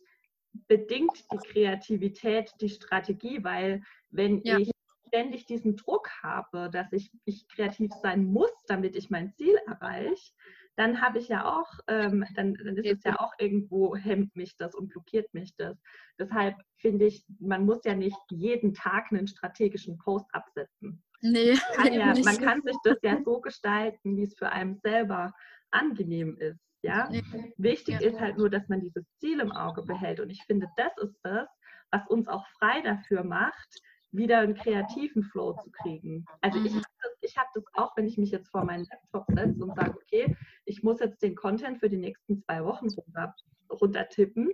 [0.68, 4.58] bedingt die Kreativität die Strategie, weil wenn ja.
[4.58, 4.72] ich
[5.08, 10.32] ständig diesen Druck habe, dass ich, ich kreativ sein muss, damit ich mein Ziel erreiche,
[10.76, 14.56] dann habe ich ja auch, ähm, dann, dann ist es ja auch irgendwo, hemmt mich
[14.58, 15.78] das und blockiert mich das.
[16.18, 21.04] Deshalb finde ich, man muss ja nicht jeden Tag einen strategischen Post absetzen.
[21.22, 25.34] Nee, kann ja, man kann sich das ja so gestalten, wie es für einen selber
[25.72, 26.60] angenehm ist.
[26.82, 27.08] Ja?
[27.10, 27.24] Nee.
[27.58, 28.10] Wichtig ja.
[28.10, 30.20] ist halt nur, dass man dieses Ziel im Auge behält.
[30.20, 31.48] Und ich finde, das ist das,
[31.92, 33.82] was uns auch frei dafür macht,
[34.12, 36.26] wieder einen kreativen Flow zu kriegen.
[36.42, 36.82] Also ich, mhm.
[37.24, 40.36] Ich habe das auch, wenn ich mich jetzt vor meinen Laptop setze und sage, okay,
[40.66, 43.36] ich muss jetzt den Content für die nächsten zwei Wochen runter,
[43.70, 44.52] runter tippen,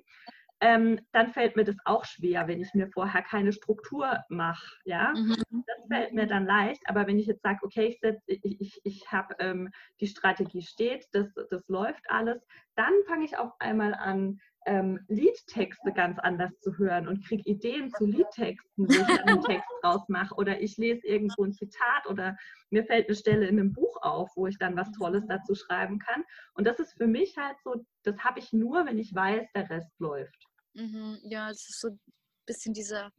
[0.62, 4.78] ähm, dann fällt mir das auch schwer, wenn ich mir vorher keine Struktur mache.
[4.84, 5.14] Ja?
[5.16, 5.38] Mhm.
[5.66, 6.82] Das fällt mir dann leicht.
[6.86, 9.70] Aber wenn ich jetzt sage, okay, ich, setz, ich, ich, ich habe ähm,
[10.02, 15.92] die Strategie steht, das, das läuft alles, dann fange ich auf einmal an, ähm, Liedtexte
[15.94, 20.36] ganz anders zu hören und kriege Ideen zu Liedtexten, wo ich einen Text draus mache.
[20.36, 22.38] Oder ich lese irgendwo ein Zitat oder
[22.70, 26.00] mir fällt eine Stelle in einem Buch auf, wo ich dann was Tolles dazu schreiben
[26.00, 26.24] kann.
[26.54, 29.70] Und das ist für mich halt so, das habe ich nur, wenn ich weiß, der
[29.70, 30.46] Rest läuft.
[30.74, 32.00] Mhm, ja, es ist so ein
[32.46, 33.12] bisschen diese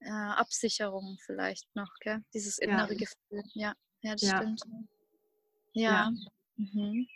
[0.00, 2.22] äh, Absicherung vielleicht noch, gell?
[2.34, 2.98] dieses innere ja.
[2.98, 3.42] Gefühl.
[3.54, 4.36] Ja, ja das ja.
[4.36, 4.62] stimmt.
[5.72, 5.90] Ja.
[5.90, 6.10] ja.
[6.56, 7.06] Mhm.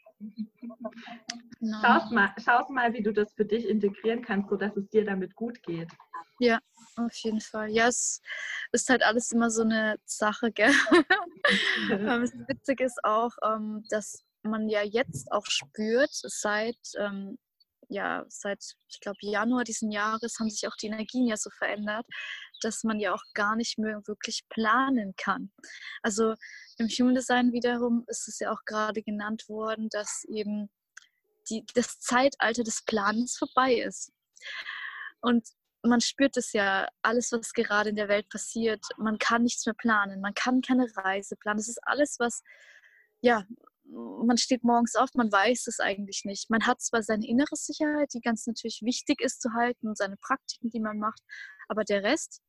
[1.61, 1.79] Genau.
[1.83, 2.35] Schau mal,
[2.71, 5.89] mal, wie du das für dich integrieren kannst, sodass es dir damit gut geht.
[6.39, 6.59] Ja,
[6.97, 7.71] auf jeden Fall.
[7.71, 8.21] Ja, es
[8.73, 10.73] ist halt alles immer so eine Sache, gell?
[11.91, 17.37] das Witzige ist auch, ähm, dass man ja jetzt auch spürt, seit ähm,
[17.91, 22.07] ja, seit, ich glaube, Januar diesen Jahres haben sich auch die Energien ja so verändert,
[22.61, 25.53] dass man ja auch gar nicht mehr wirklich planen kann.
[26.03, 26.35] Also
[26.79, 30.71] im Human Design wiederum ist es ja auch gerade genannt worden, dass eben
[31.49, 34.13] die, das Zeitalter des Planens vorbei ist.
[35.21, 35.47] Und
[35.83, 39.75] man spürt es ja, alles, was gerade in der Welt passiert, man kann nichts mehr
[39.75, 41.59] planen, man kann keine Reise planen.
[41.59, 42.43] Das ist alles, was,
[43.21, 43.45] ja,
[43.85, 46.51] man steht morgens auf, man weiß es eigentlich nicht.
[46.51, 50.17] Man hat zwar seine innere Sicherheit, die ganz natürlich wichtig ist zu halten und seine
[50.17, 51.23] Praktiken, die man macht,
[51.69, 52.41] aber der Rest,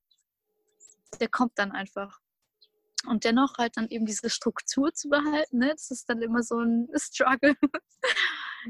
[1.20, 2.20] der kommt dann einfach.
[3.08, 5.70] Und dennoch halt dann eben diese Struktur zu behalten, ne?
[5.72, 7.56] das ist dann immer so ein Struggle.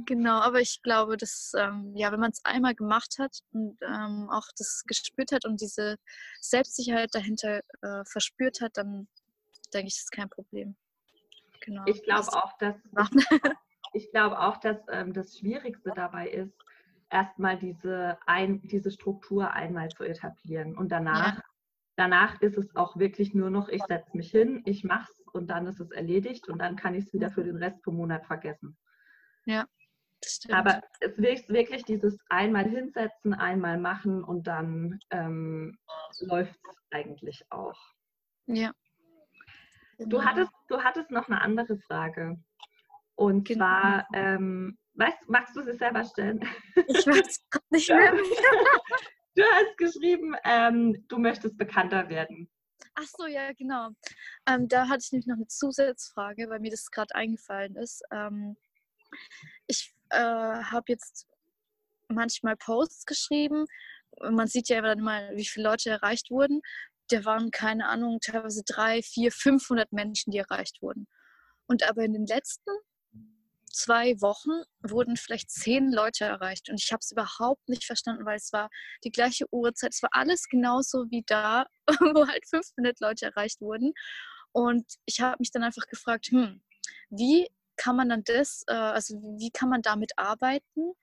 [0.06, 4.30] genau, aber ich glaube, dass, ähm, ja, wenn man es einmal gemacht hat und ähm,
[4.32, 5.98] auch das gespürt hat und diese
[6.40, 9.10] Selbstsicherheit dahinter äh, verspürt hat, dann
[9.74, 10.76] denke ich, ist kein Problem.
[11.62, 11.84] Genau.
[11.86, 12.76] Ich glaube auch, dass
[13.94, 16.54] ich glaube auch, dass ähm, das Schwierigste dabei ist,
[17.10, 20.78] erstmal diese, ein, diese Struktur einmal zu etablieren.
[20.78, 21.44] Und danach, ja.
[21.96, 25.48] Danach ist es auch wirklich nur noch, ich setze mich hin, ich mache es und
[25.48, 28.26] dann ist es erledigt und dann kann ich es wieder für den Rest vom Monat
[28.26, 28.78] vergessen.
[29.46, 29.66] Ja.
[30.52, 35.78] Aber es ist wirklich dieses einmal hinsetzen, einmal machen und dann ähm,
[36.20, 37.80] läuft es eigentlich auch.
[38.46, 38.72] Ja.
[39.98, 40.24] Du, genau.
[40.24, 42.38] hattest, du hattest noch eine andere Frage.
[43.16, 43.66] Und genau.
[43.66, 46.48] zwar, ähm, weißt, magst du sie selber stellen?
[46.88, 48.14] Ich weiß nicht mehr.
[49.36, 52.50] du hast geschrieben, ähm, du möchtest bekannter werden.
[52.96, 53.90] Ach so, ja, genau.
[54.48, 58.04] Ähm, da hatte ich nämlich noch eine Zusatzfrage, weil mir das gerade eingefallen ist.
[58.12, 58.58] Ähm,
[59.68, 61.28] ich äh, habe jetzt
[62.10, 63.66] manchmal Posts geschrieben.
[64.20, 66.62] Man sieht ja dann mal, wie viele Leute erreicht wurden
[67.12, 71.08] da waren keine Ahnung, teilweise drei, vier, 500 Menschen, die erreicht wurden.
[71.68, 72.72] Und aber in den letzten
[73.74, 76.70] zwei Wochen wurden vielleicht zehn Leute erreicht.
[76.70, 78.70] Und ich habe es überhaupt nicht verstanden, weil es war
[79.04, 79.94] die gleiche Uhrzeit.
[79.94, 81.66] Es war alles genauso wie da,
[82.16, 83.94] wo halt 500 Leute erreicht wurden.
[84.52, 86.62] Und ich habe mich dann einfach gefragt, hm,
[87.10, 90.94] wie kann man dann das, äh, also wie kann man damit arbeiten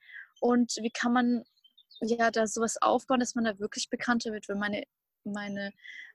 [0.41, 1.45] und wie kann man
[2.01, 4.85] ja da sowas aufbauen, dass man da wirklich bekannter wird, wenn meine
[5.25, 5.73] meine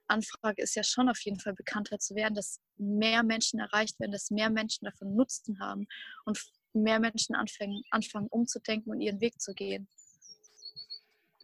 [0.08, 4.12] Anfrage ist ja schon auf jeden Fall bekannter zu werden, dass mehr Menschen erreicht werden,
[4.12, 5.86] dass mehr Menschen davon Nutzen haben
[6.24, 6.38] und
[6.72, 9.88] mehr Menschen anfangen, anfangen umzudenken und ihren Weg zu gehen.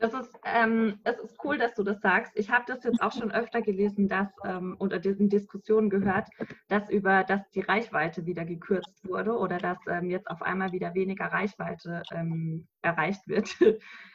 [0.00, 2.32] Das ist, ähm, es ist cool, dass du das sagst.
[2.34, 6.26] Ich habe das jetzt auch schon öfter gelesen, dass ähm, unter diesen Diskussionen gehört,
[6.68, 10.94] dass über, dass die Reichweite wieder gekürzt wurde oder dass ähm, jetzt auf einmal wieder
[10.94, 13.50] weniger Reichweite ähm, erreicht wird.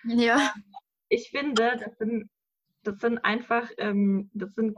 [0.05, 0.53] Ja.
[1.07, 2.31] Ich finde, das sind
[2.85, 4.77] das sind einfach, ähm, das sind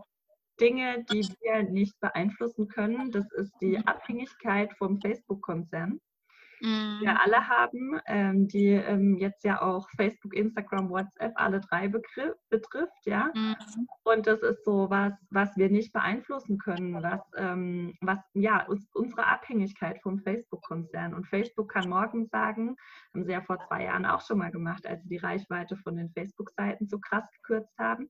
[0.59, 3.11] Dinge, die wir nicht beeinflussen können.
[3.11, 3.77] Das ist die.
[3.85, 5.99] Abhängigkeit vom Facebook-Konzern.
[6.61, 6.99] Mhm.
[7.01, 12.35] Wir alle haben, ähm, die ähm, jetzt ja auch Facebook, Instagram, WhatsApp alle drei Begriff,
[12.49, 13.31] betrifft, ja.
[13.33, 13.55] Mhm.
[14.03, 18.87] Und das ist so was, was wir nicht beeinflussen können, was, ähm, was ja, uns,
[18.93, 21.13] unsere Abhängigkeit vom Facebook-Konzern.
[21.13, 22.75] Und Facebook kann morgen sagen,
[23.13, 25.95] haben sie ja vor zwei Jahren auch schon mal gemacht, als sie die Reichweite von
[25.95, 28.09] den Facebook-Seiten so krass gekürzt haben.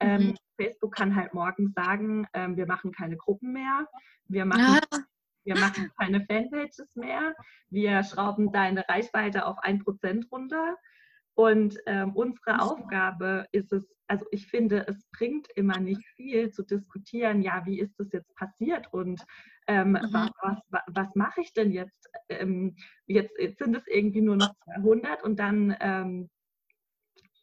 [0.00, 0.36] Ähm, mhm.
[0.56, 3.86] Facebook kann halt morgen sagen, ähm, wir machen keine Gruppen mehr,
[4.28, 4.98] wir machen ja.
[5.44, 7.34] Wir machen keine Fanpages mehr.
[7.70, 10.76] Wir schrauben deine Reichweite auf 1% runter.
[11.34, 16.64] Und ähm, unsere Aufgabe ist es, also ich finde, es bringt immer nicht viel zu
[16.64, 19.24] diskutieren, ja, wie ist das jetzt passiert und
[19.68, 20.08] ähm, mhm.
[20.10, 22.08] was, was, was mache ich denn jetzt?
[22.28, 22.74] Ähm,
[23.06, 23.38] jetzt?
[23.38, 26.30] Jetzt sind es irgendwie nur noch 200 und dann, ähm,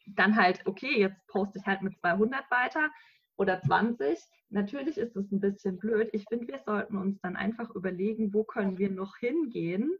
[0.08, 2.90] dann halt, okay, jetzt poste ich halt mit 200 weiter
[3.36, 4.18] oder 20.
[4.50, 6.08] Natürlich ist es ein bisschen blöd.
[6.12, 9.98] Ich finde, wir sollten uns dann einfach überlegen, wo können wir noch hingehen,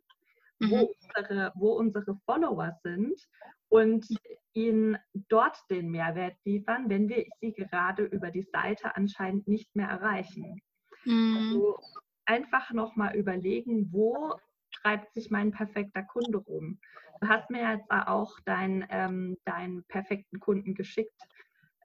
[0.59, 0.71] mhm.
[0.71, 3.21] wo, unsere, wo unsere Follower sind
[3.69, 4.07] und
[4.53, 4.97] ihnen
[5.29, 10.61] dort den Mehrwert liefern, wenn wir sie gerade über die Seite anscheinend nicht mehr erreichen.
[11.05, 11.37] Mhm.
[11.37, 11.79] Also
[12.25, 14.35] einfach nochmal überlegen, wo
[14.83, 16.79] treibt sich mein perfekter Kunde rum.
[17.21, 21.19] Du hast mir jetzt auch deinen ähm, deinen perfekten Kunden geschickt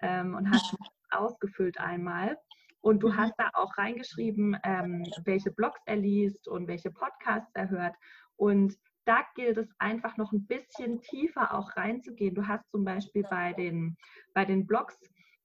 [0.01, 0.75] ähm, und hast
[1.11, 2.37] ausgefüllt einmal.
[2.81, 3.17] Und du mhm.
[3.17, 7.95] hast da auch reingeschrieben, ähm, welche Blogs er liest und welche Podcasts er hört.
[8.35, 12.35] Und da gilt es einfach noch ein bisschen tiefer auch reinzugehen.
[12.35, 13.97] Du hast zum Beispiel bei den,
[14.33, 14.97] bei den Blogs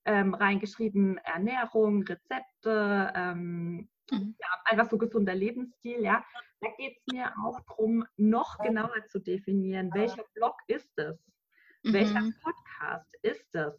[0.05, 4.37] ähm, reingeschrieben, Ernährung, Rezepte, ähm, mhm.
[4.39, 6.03] ja, einfach so gesunder Lebensstil.
[6.03, 6.25] Ja.
[6.61, 11.19] Da geht es mir auch darum, noch genauer zu definieren, welcher Blog ist es,
[11.83, 11.93] mhm.
[11.93, 13.75] welcher Podcast ist es,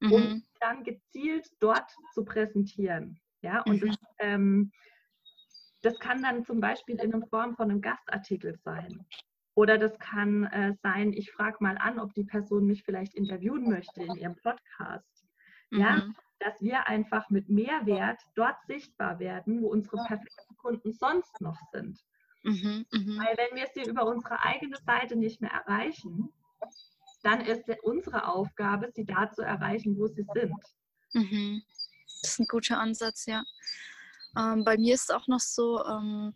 [0.00, 0.12] mhm.
[0.12, 3.20] um dann gezielt dort zu präsentieren.
[3.42, 4.06] Ja, und das, mhm.
[4.18, 4.72] ähm,
[5.82, 9.06] das kann dann zum Beispiel in Form von einem Gastartikel sein.
[9.54, 13.68] Oder das kann äh, sein, ich frage mal an, ob die Person mich vielleicht interviewen
[13.68, 15.26] möchte in ihrem Podcast.
[15.72, 16.16] Ja, mhm.
[16.40, 22.00] dass wir einfach mit Mehrwert dort sichtbar werden, wo unsere perfekten Kunden sonst noch sind.
[22.42, 23.24] Mhm, mh.
[23.24, 26.32] Weil wenn wir sie über unsere eigene Seite nicht mehr erreichen,
[27.22, 30.54] dann ist unsere Aufgabe, sie da zu erreichen, wo sie sind.
[31.12, 31.62] Mhm.
[32.22, 33.44] Das ist ein guter Ansatz, ja.
[34.36, 36.34] Ähm, bei mir ist auch noch so, ähm,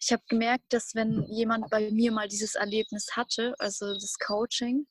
[0.00, 4.86] ich habe gemerkt, dass wenn jemand bei mir mal dieses Erlebnis hatte, also das Coaching,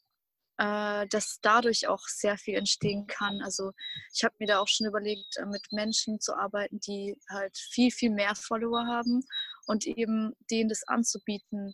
[0.58, 3.41] äh, dass dadurch auch sehr viel entstehen kann.
[3.41, 3.71] Also
[4.13, 7.91] ich habe mir da auch schon überlegt, äh, mit Menschen zu arbeiten, die halt viel,
[7.91, 9.21] viel mehr Follower haben
[9.67, 11.73] und eben denen das anzubieten.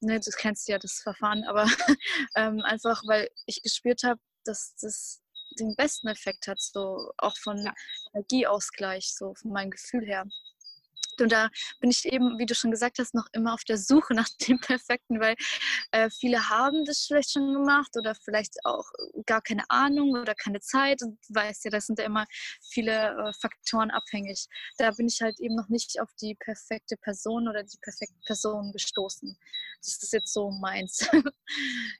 [0.00, 1.64] Ne, du kennst ja das Verfahren, aber
[2.36, 5.20] ähm, einfach, weil ich gespürt habe, dass das
[5.58, 7.74] den besten Effekt hat, so auch von ja.
[8.14, 10.24] Energieausgleich, so von meinem Gefühl her.
[11.20, 11.48] Und da
[11.80, 14.60] bin ich eben, wie du schon gesagt hast, noch immer auf der Suche nach dem
[14.60, 15.36] Perfekten, weil
[15.92, 18.90] äh, viele haben das vielleicht schon gemacht oder vielleicht auch
[19.26, 21.02] gar keine Ahnung oder keine Zeit.
[21.02, 22.26] Und du weißt ja, das sind ja immer
[22.62, 24.46] viele äh, Faktoren abhängig.
[24.78, 28.72] Da bin ich halt eben noch nicht auf die perfekte Person oder die perfekte Person
[28.72, 29.36] gestoßen.
[29.82, 31.08] Das ist jetzt so meins.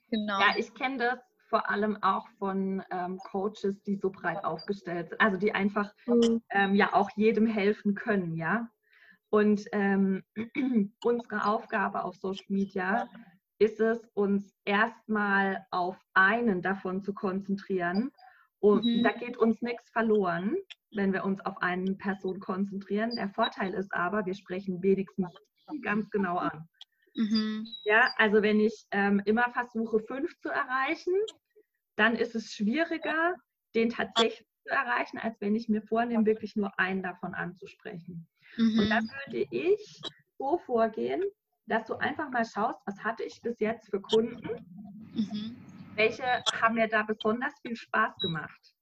[0.09, 0.39] genau.
[0.39, 1.19] Ja, ich kenne das
[1.51, 6.41] vor allem auch von ähm, Coaches, die so breit aufgestellt sind, also die einfach mhm.
[6.49, 8.69] ähm, ja auch jedem helfen können, ja.
[9.31, 10.23] Und ähm,
[11.03, 13.09] unsere Aufgabe auf Social Media
[13.59, 18.11] ist es, uns erstmal auf einen davon zu konzentrieren.
[18.59, 19.03] Und mhm.
[19.03, 20.55] da geht uns nichts verloren,
[20.91, 23.15] wenn wir uns auf eine Person konzentrieren.
[23.15, 25.29] Der Vorteil ist aber, wir sprechen wenigstens
[25.81, 26.67] ganz genau an.
[27.15, 27.67] Mhm.
[27.83, 31.13] Ja, also wenn ich ähm, immer versuche, fünf zu erreichen,
[31.95, 33.35] dann ist es schwieriger,
[33.75, 38.27] den tatsächlich zu erreichen, als wenn ich mir vornehme, wirklich nur einen davon anzusprechen.
[38.57, 38.79] Mhm.
[38.79, 40.01] Und dann würde ich
[40.37, 41.23] so vorgehen,
[41.67, 44.49] dass du einfach mal schaust, was hatte ich bis jetzt für Kunden?
[45.13, 45.55] Mhm.
[45.95, 46.23] Welche
[46.61, 48.73] haben mir da besonders viel Spaß gemacht?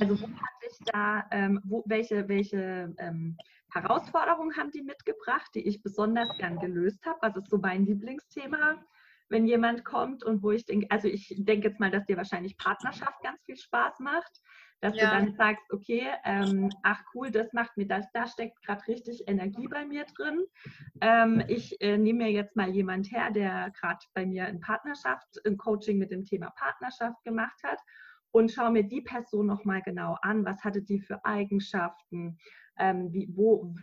[0.00, 3.36] Also wo hatte ich da, ähm, wo, welche, welche ähm,
[3.72, 7.18] Herausforderungen haben die mitgebracht, die ich besonders gern gelöst habe?
[7.22, 8.82] Was ist so mein Lieblingsthema,
[9.28, 12.56] wenn jemand kommt und wo ich denke, also ich denke jetzt mal, dass dir wahrscheinlich
[12.58, 14.40] Partnerschaft ganz viel Spaß macht
[14.86, 15.10] dass ja.
[15.10, 19.26] du dann sagst, okay, ähm, ach cool, das macht mir das, da steckt gerade richtig
[19.26, 20.44] Energie bei mir drin.
[21.00, 25.40] Ähm, ich äh, nehme mir jetzt mal jemand her, der gerade bei mir in Partnerschaft,
[25.44, 27.80] im Coaching mit dem Thema Partnerschaft gemacht hat
[28.30, 30.44] und schaue mir die Person nochmal genau an.
[30.44, 32.38] Was hatte die für Eigenschaften?
[32.78, 33.74] Ähm, wie, wo,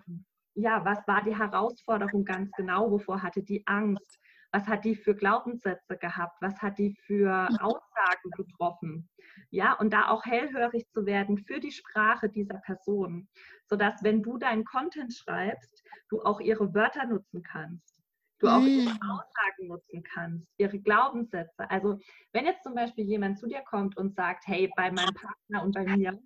[0.54, 2.92] ja, was war die Herausforderung ganz genau?
[2.92, 4.20] Wovor hatte die Angst?
[4.54, 6.38] Was hat die für Glaubenssätze gehabt?
[6.40, 9.10] Was hat die für Aussagen getroffen?
[9.50, 13.28] Ja, und da auch hellhörig zu werden für die Sprache dieser Person,
[13.66, 18.00] sodass, wenn du deinen Content schreibst, du auch ihre Wörter nutzen kannst.
[18.40, 19.00] Du auch ihre mm.
[19.10, 21.70] Aussagen nutzen kannst, ihre Glaubenssätze.
[21.72, 21.98] Also,
[22.34, 25.74] wenn jetzt zum Beispiel jemand zu dir kommt und sagt, hey, bei meinem Partner und
[25.74, 26.20] bei mir,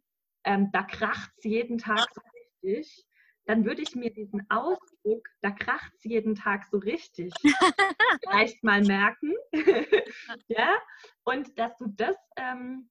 [0.43, 2.21] ähm, da kracht es jeden Tag so
[2.63, 3.05] richtig,
[3.47, 7.33] dann würde ich mir diesen Ausdruck, da kracht es jeden Tag so richtig,
[8.23, 9.33] vielleicht mal merken.
[10.47, 10.75] ja,
[11.23, 12.89] und dass du das, ähm,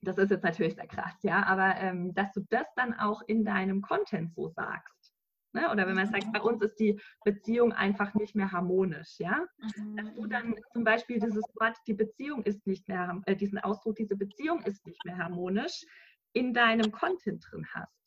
[0.00, 3.44] das ist jetzt natürlich sehr krass, ja, aber ähm, dass du das dann auch in
[3.44, 5.12] deinem Content so sagst.
[5.52, 5.68] Ne?
[5.72, 9.44] Oder wenn man sagt, bei uns ist die Beziehung einfach nicht mehr harmonisch, ja,
[9.76, 9.96] mhm.
[9.96, 13.96] dass du dann zum Beispiel dieses Wort, die Beziehung ist nicht mehr, äh, diesen Ausdruck,
[13.96, 15.84] diese Beziehung ist nicht mehr harmonisch,
[16.32, 17.99] in deinem Content drin hast.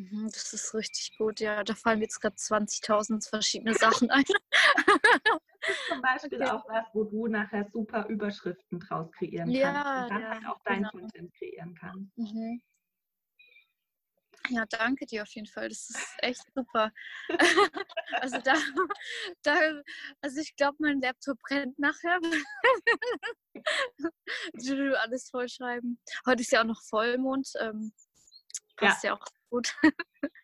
[0.00, 1.62] Mhm, das ist richtig gut, ja.
[1.62, 4.24] Da fallen mir jetzt gerade 20.000 verschiedene Sachen ein.
[5.62, 9.60] Das ist zum Beispiel auch was, wo du nachher super Überschriften draus kreieren kannst.
[9.60, 10.90] Ja, und dann ja, halt auch deinen genau.
[10.90, 12.16] Content kreieren kannst.
[12.16, 12.62] Mhm.
[14.48, 15.68] Ja, danke dir auf jeden Fall.
[15.68, 16.90] Das ist echt super.
[18.22, 18.54] also da,
[19.42, 19.82] da,
[20.22, 22.18] also ich glaube, mein Laptop brennt nachher.
[24.54, 26.00] du alles vollschreiben.
[26.24, 27.52] Heute ist ja auch noch Vollmond.
[27.60, 27.92] Ähm,
[28.78, 29.10] passt ja.
[29.10, 29.74] ja auch gut.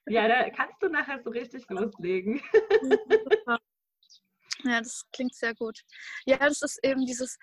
[0.07, 2.43] ja, da kannst du nachher so richtig loslegen.
[4.65, 5.81] ja, das klingt sehr gut.
[6.27, 7.39] Ja, das ist eben dieses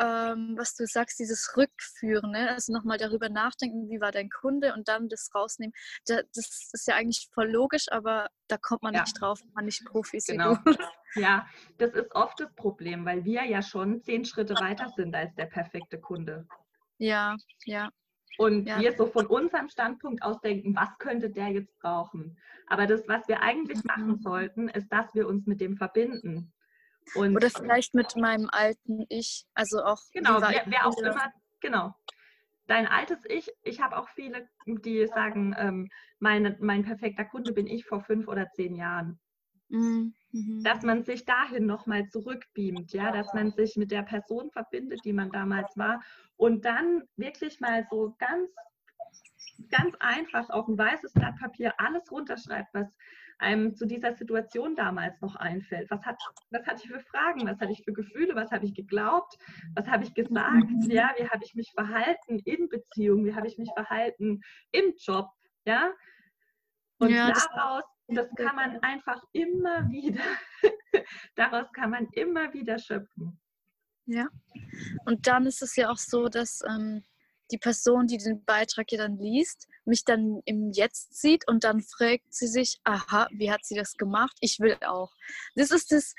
[0.00, 2.50] ähm, was du sagst, dieses Rückführen, ne?
[2.50, 5.72] also nochmal darüber nachdenken, wie war dein Kunde und dann das rausnehmen.
[6.06, 9.02] Da, das ist ja eigentlich voll logisch, aber da kommt man ja.
[9.02, 10.56] nicht drauf, wenn man nicht Profis genau.
[11.14, 11.48] Ja,
[11.78, 15.46] das ist oft das Problem, weil wir ja schon zehn Schritte weiter sind als der
[15.46, 16.46] perfekte Kunde.
[16.98, 17.90] Ja, ja.
[18.36, 18.78] Und ja.
[18.78, 22.38] wir so von unserem Standpunkt aus denken, was könnte der jetzt brauchen?
[22.66, 24.20] Aber das, was wir eigentlich machen mhm.
[24.20, 26.52] sollten, ist, dass wir uns mit dem verbinden.
[27.14, 30.00] Und Oder vielleicht mit meinem alten Ich, also auch.
[30.12, 31.94] Genau, wer, wer auch immer, genau.
[32.66, 37.66] Dein altes Ich, ich habe auch viele, die sagen, ähm, meine, mein perfekter Kunde bin
[37.66, 39.18] ich vor fünf oder zehn Jahren.
[39.68, 40.14] Mhm.
[40.62, 45.14] Dass man sich dahin nochmal zurückbeamt, ja, dass man sich mit der Person verbindet, die
[45.14, 46.02] man damals war
[46.36, 48.50] und dann wirklich mal so ganz,
[49.70, 52.94] ganz einfach auf ein weißes Blatt Papier alles runterschreibt, was
[53.38, 55.90] einem zu dieser Situation damals noch einfällt.
[55.90, 56.20] Was, hat,
[56.50, 57.46] was hatte ich für Fragen?
[57.46, 58.34] Was hatte ich für Gefühle?
[58.34, 59.38] Was habe ich geglaubt?
[59.74, 60.66] Was habe ich gesagt?
[60.88, 63.24] Ja, wie habe ich mich verhalten in Beziehung?
[63.24, 65.28] Wie habe ich mich verhalten im Job?
[65.64, 65.92] Ja.
[66.98, 70.24] Und ja, daraus, das kann man einfach immer wieder,
[71.36, 73.38] daraus kann man immer wieder schöpfen.
[74.06, 74.28] Ja.
[75.04, 77.04] Und dann ist es ja auch so, dass ähm,
[77.50, 81.82] die Person, die den Beitrag ja dann liest, mich dann im Jetzt sieht und dann
[81.82, 84.36] fragt sie sich, aha, wie hat sie das gemacht?
[84.40, 85.12] Ich will auch.
[85.54, 86.14] Das ist das,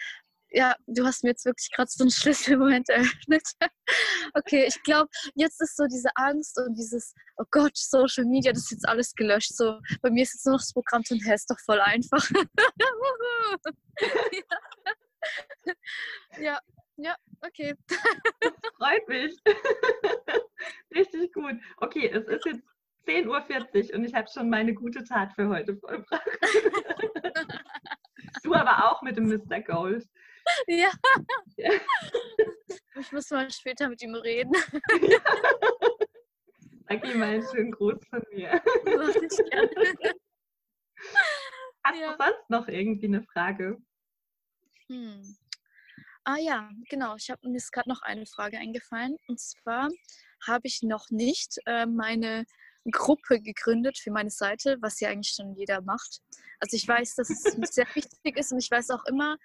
[0.52, 3.47] ja, du hast mir jetzt wirklich gerade so einen Schlüsselmoment eröffnet.
[4.34, 8.64] okay, ich glaube, jetzt ist so diese Angst und dieses, oh Gott, Social Media, das
[8.64, 9.56] ist jetzt alles gelöscht.
[9.56, 12.30] So, bei mir ist jetzt nur noch das Programm drin, hey, ist doch voll einfach.
[16.39, 16.60] ja,
[16.97, 17.76] ja, okay.
[17.88, 18.00] Das
[18.78, 19.38] freut mich.
[20.95, 21.56] Richtig gut.
[21.78, 22.64] Okay, es ist jetzt
[23.08, 26.30] 10.40 Uhr und ich habe schon meine gute Tat für heute vollbracht.
[28.43, 29.62] du aber auch mit dem Mr.
[29.62, 30.08] Gold.
[30.68, 30.91] Ja.
[31.58, 31.72] ja.
[33.00, 34.54] Ich muss mal später mit ihm reden.
[35.02, 35.20] Ja.
[36.89, 38.62] Sag ihm mal einen schönen Gruß von mir.
[38.84, 39.70] Mach ich gerne.
[41.84, 42.12] Hast ja.
[42.12, 43.78] du sonst noch irgendwie eine Frage?
[44.88, 45.38] Hm.
[46.24, 47.16] Ah ja, genau.
[47.16, 49.18] Ich habe mir ist gerade noch eine Frage eingefallen.
[49.28, 49.89] Und zwar
[50.45, 52.45] habe ich noch nicht äh, meine
[52.91, 56.22] Gruppe gegründet für meine Seite, was ja eigentlich schon jeder macht.
[56.60, 57.43] Also ich weiß, dass es
[57.74, 59.38] sehr wichtig ist und ich weiß auch immer,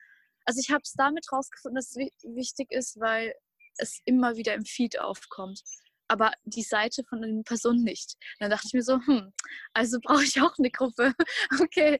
[0.45, 3.35] also ich habe es damit rausgefunden, dass es wichtig ist, weil
[3.79, 5.63] es immer wieder im Feed aufkommt.
[6.07, 8.17] Aber die Seite von den Personen nicht.
[8.39, 9.33] Dann dachte ich mir so, hm,
[9.73, 11.15] also brauche ich auch eine Gruppe.
[11.61, 11.99] okay.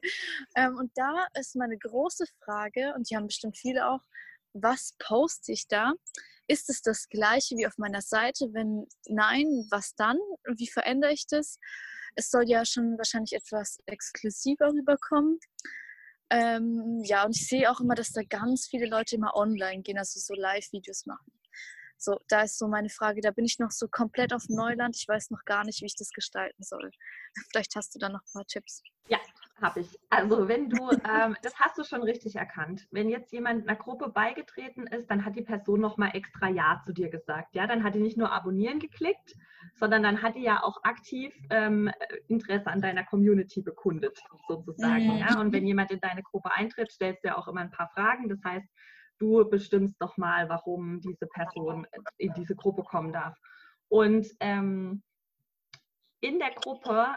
[0.55, 4.01] Ähm, und da ist meine große Frage, und die haben bestimmt viele auch,
[4.53, 5.93] was poste ich da?
[6.47, 8.49] Ist es das gleiche wie auf meiner Seite?
[8.53, 10.17] Wenn nein, was dann?
[10.55, 11.57] Wie verändere ich das?
[12.15, 15.39] Es soll ja schon wahrscheinlich etwas exklusiver rüberkommen.
[16.29, 19.97] Ähm, ja, und ich sehe auch immer, dass da ganz viele Leute immer online gehen,
[19.97, 21.31] also so Live-Videos machen.
[21.97, 24.95] So, da ist so meine Frage, da bin ich noch so komplett auf Neuland.
[24.97, 26.91] Ich weiß noch gar nicht, wie ich das gestalten soll.
[27.51, 28.81] Vielleicht hast du da noch ein paar Tipps.
[29.07, 29.19] Ja,
[29.61, 29.99] habe ich.
[30.09, 32.87] Also wenn du, ähm, das hast du schon richtig erkannt.
[32.91, 36.93] Wenn jetzt jemand einer Gruppe beigetreten ist, dann hat die Person nochmal extra Ja zu
[36.93, 37.55] dir gesagt.
[37.55, 39.35] Ja, dann hat die nicht nur abonnieren geklickt,
[39.75, 41.89] sondern dann hat die ja auch aktiv ähm,
[42.27, 45.15] Interesse an deiner Community bekundet, sozusagen.
[45.15, 45.17] Mhm.
[45.17, 47.89] Ja, und wenn jemand in deine Gruppe eintritt, stellst du ja auch immer ein paar
[47.89, 48.27] Fragen.
[48.27, 48.67] Das heißt,
[49.19, 51.87] du bestimmst doch mal, warum diese Person
[52.17, 53.37] in diese Gruppe kommen darf.
[53.87, 55.03] Und ähm,
[56.19, 57.15] in der Gruppe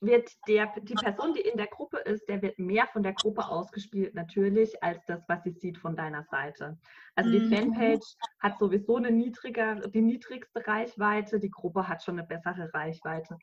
[0.00, 3.46] wird der, die Person, die in der Gruppe ist, der wird mehr von der Gruppe
[3.46, 6.78] ausgespielt natürlich, als das, was sie sieht von deiner Seite.
[7.14, 7.52] Also die mhm.
[7.52, 13.38] Fanpage hat sowieso eine niedriger, die niedrigste Reichweite, die Gruppe hat schon eine bessere Reichweite.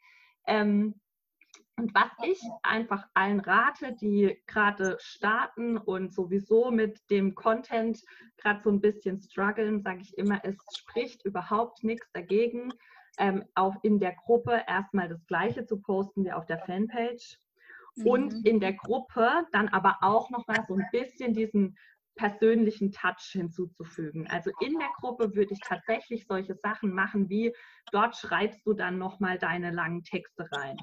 [0.47, 0.95] Ähm,
[1.80, 8.01] und was ich einfach allen rate, die gerade starten und sowieso mit dem Content
[8.38, 12.74] gerade so ein bisschen strugglen, sage ich immer, es spricht überhaupt nichts dagegen,
[13.18, 17.39] ähm, auch in der Gruppe erstmal das Gleiche zu posten wie auf der Fanpage.
[17.95, 18.07] Mhm.
[18.07, 21.78] Und in der Gruppe dann aber auch nochmal so ein bisschen diesen
[22.15, 24.28] persönlichen Touch hinzuzufügen.
[24.28, 27.53] Also in der Gruppe würde ich tatsächlich solche Sachen machen, wie
[27.91, 30.78] dort schreibst du dann nochmal deine langen Texte rein.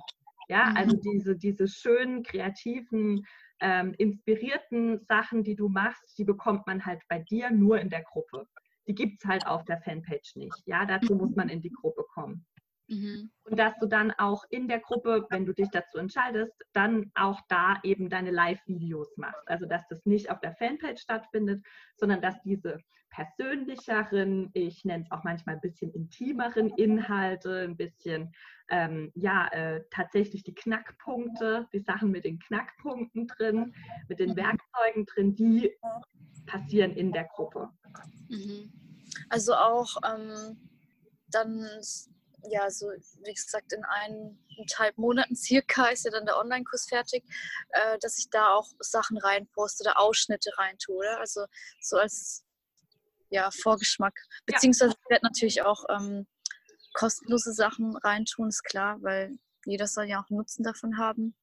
[0.49, 0.77] Ja, mhm.
[0.77, 3.27] also diese, diese schönen, kreativen,
[3.61, 8.03] ähm, inspirierten Sachen, die du machst, die bekommt man halt bei dir nur in der
[8.03, 8.47] Gruppe
[8.87, 10.63] die gibt es halt auf der Fanpage nicht.
[10.67, 12.45] Ja, dazu muss man in die Gruppe kommen.
[12.89, 13.31] Mhm.
[13.45, 17.41] Und dass du dann auch in der Gruppe, wenn du dich dazu entscheidest, dann auch
[17.49, 19.49] da eben deine Live-Videos machst.
[19.49, 21.65] Also dass das nicht auf der Fanpage stattfindet,
[21.97, 22.79] sondern dass diese
[23.15, 28.35] persönlicheren, ich nenne es auch manchmal ein bisschen intimeren Inhalte, ein bisschen,
[28.69, 33.73] ähm, ja, äh, tatsächlich die Knackpunkte, die Sachen mit den Knackpunkten drin,
[34.09, 34.37] mit den mhm.
[34.37, 35.73] Werkzeugen drin, die
[36.47, 37.71] passieren in der Gruppe.
[38.29, 38.73] Mhm.
[39.29, 40.59] Also auch ähm,
[41.31, 41.65] dann,
[42.51, 47.25] ja, so wie gesagt, in eineinhalb Monaten circa ist ja dann der Online-Kurs fertig,
[47.71, 51.19] äh, dass ich da auch Sachen reinposte oder Ausschnitte reintue.
[51.19, 51.47] Also
[51.81, 52.45] so als
[53.31, 54.15] ja, Vorgeschmack.
[54.47, 54.99] Beziehungsweise ja.
[55.03, 56.27] ich werde natürlich auch ähm,
[56.93, 61.35] kostenlose Sachen reintun, ist klar, weil jeder soll ja auch Nutzen davon haben.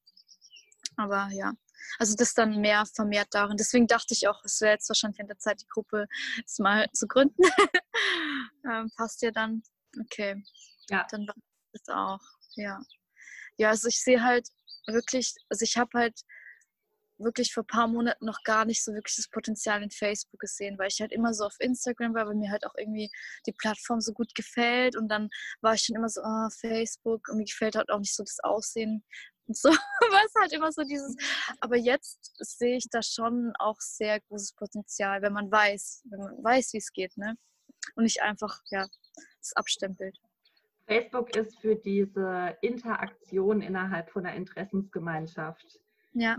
[0.96, 1.54] Aber ja,
[2.00, 3.58] also das dann mehr vermehrt darin.
[3.58, 6.88] Deswegen dachte ich auch, es wäre jetzt wahrscheinlich an der Zeit, die Gruppe jetzt mal
[6.94, 7.42] zu gründen.
[8.66, 9.64] ähm, passt ja dann.
[10.00, 10.44] Okay.
[10.92, 11.08] Ja.
[11.10, 11.36] Dann war
[11.74, 12.20] das auch.
[12.56, 12.80] Ja.
[13.58, 14.48] Ja, also ich sehe halt
[14.88, 16.22] wirklich, also ich habe halt
[17.24, 20.78] wirklich vor ein paar Monaten noch gar nicht so wirklich das Potenzial in Facebook gesehen,
[20.78, 23.10] weil ich halt immer so auf Instagram war, weil mir halt auch irgendwie
[23.46, 25.30] die Plattform so gut gefällt und dann
[25.62, 28.40] war ich schon immer so, oh, Facebook und mir gefällt halt auch nicht so das
[28.44, 29.04] Aussehen
[29.48, 31.16] und so, war es halt immer so dieses,
[31.60, 36.44] aber jetzt sehe ich da schon auch sehr großes Potenzial, wenn man weiß, wenn man
[36.44, 37.36] weiß, wie es geht, ne?
[37.96, 38.88] Und nicht einfach, ja,
[39.42, 40.18] es abstempelt.
[40.92, 45.80] Facebook ist für diese Interaktion innerhalb von der Interessensgemeinschaft
[46.14, 46.36] ja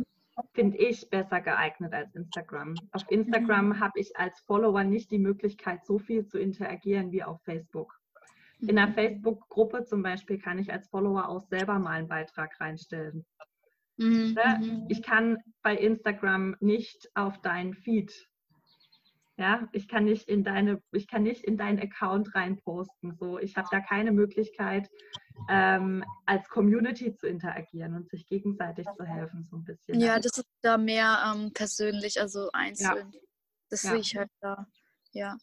[0.55, 2.75] finde ich, besser geeignet als Instagram.
[2.93, 3.81] Auf Instagram mhm.
[3.81, 7.99] habe ich als Follower nicht die Möglichkeit, so viel zu interagieren wie auf Facebook.
[8.61, 8.95] In einer mhm.
[8.95, 13.25] Facebook-Gruppe zum Beispiel kann ich als Follower auch selber mal einen Beitrag reinstellen.
[13.97, 14.35] Mhm.
[14.35, 14.61] Ne?
[14.61, 14.87] mhm.
[14.89, 18.13] Ich kann bei Instagram nicht auf deinen Feed.
[19.39, 23.17] Ja, ich kann nicht in deine, ich kann nicht in deinen Account reinposten.
[23.19, 24.91] So, ich habe da keine Möglichkeit,
[25.49, 29.99] ähm, als Community zu interagieren und sich gegenseitig zu helfen, so ein bisschen.
[30.01, 33.11] Ja, das ist da mehr ähm, persönlich, also einzeln.
[33.13, 33.21] Ja.
[33.71, 33.91] Das ja.
[33.91, 34.67] sehe ich halt da.
[35.13, 35.39] Ja.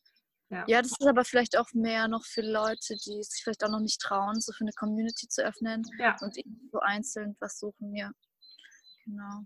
[0.50, 0.66] ja.
[0.68, 3.80] Ja, das ist aber vielleicht auch mehr noch für Leute, die sich vielleicht auch noch
[3.80, 6.16] nicht trauen, so für eine Community zu öffnen ja.
[6.22, 6.36] und
[6.72, 8.12] so einzeln was suchen, ja.
[9.06, 9.46] Genau.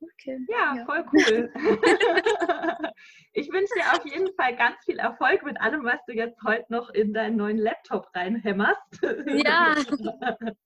[0.00, 0.38] Okay.
[0.48, 1.52] Ja, ja, voll cool.
[3.32, 6.64] ich wünsche dir auf jeden Fall ganz viel Erfolg mit allem, was du jetzt heute
[6.70, 9.00] noch in deinen neuen Laptop reinhämmerst.
[9.26, 9.74] Ja.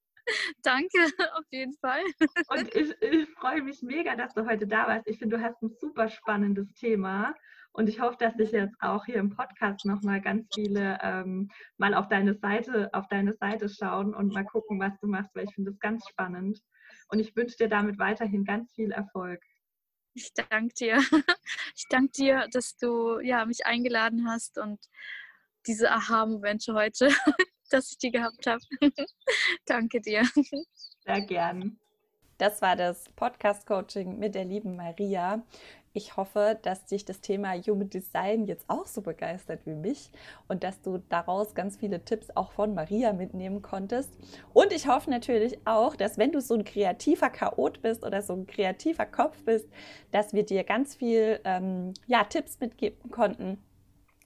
[0.62, 0.98] Danke,
[1.34, 2.02] auf jeden Fall.
[2.48, 5.06] Und ich, ich freue mich mega, dass du heute da warst.
[5.06, 7.34] Ich finde, du hast ein super spannendes Thema.
[7.72, 11.92] Und ich hoffe, dass sich jetzt auch hier im Podcast nochmal ganz viele ähm, mal
[11.92, 15.54] auf deine Seite, auf deine Seite schauen und mal gucken, was du machst, weil ich
[15.54, 16.60] finde es ganz spannend.
[17.14, 19.40] Und ich wünsche dir damit weiterhin ganz viel Erfolg.
[20.14, 20.98] Ich danke dir.
[21.76, 24.80] Ich danke dir, dass du ja, mich eingeladen hast und
[25.66, 27.08] diese Aha-Momente heute,
[27.70, 28.64] dass ich die gehabt habe.
[29.66, 30.24] danke dir.
[31.04, 31.78] Sehr gern.
[32.38, 35.40] Das war das Podcast-Coaching mit der lieben Maria.
[35.96, 40.10] Ich hoffe, dass dich das Thema Human Design jetzt auch so begeistert wie mich
[40.48, 44.10] und dass du daraus ganz viele Tipps auch von Maria mitnehmen konntest.
[44.52, 48.32] Und ich hoffe natürlich auch, dass wenn du so ein kreativer Chaot bist oder so
[48.32, 49.68] ein kreativer Kopf bist,
[50.10, 53.62] dass wir dir ganz viel ähm, ja, Tipps mitgeben konnten,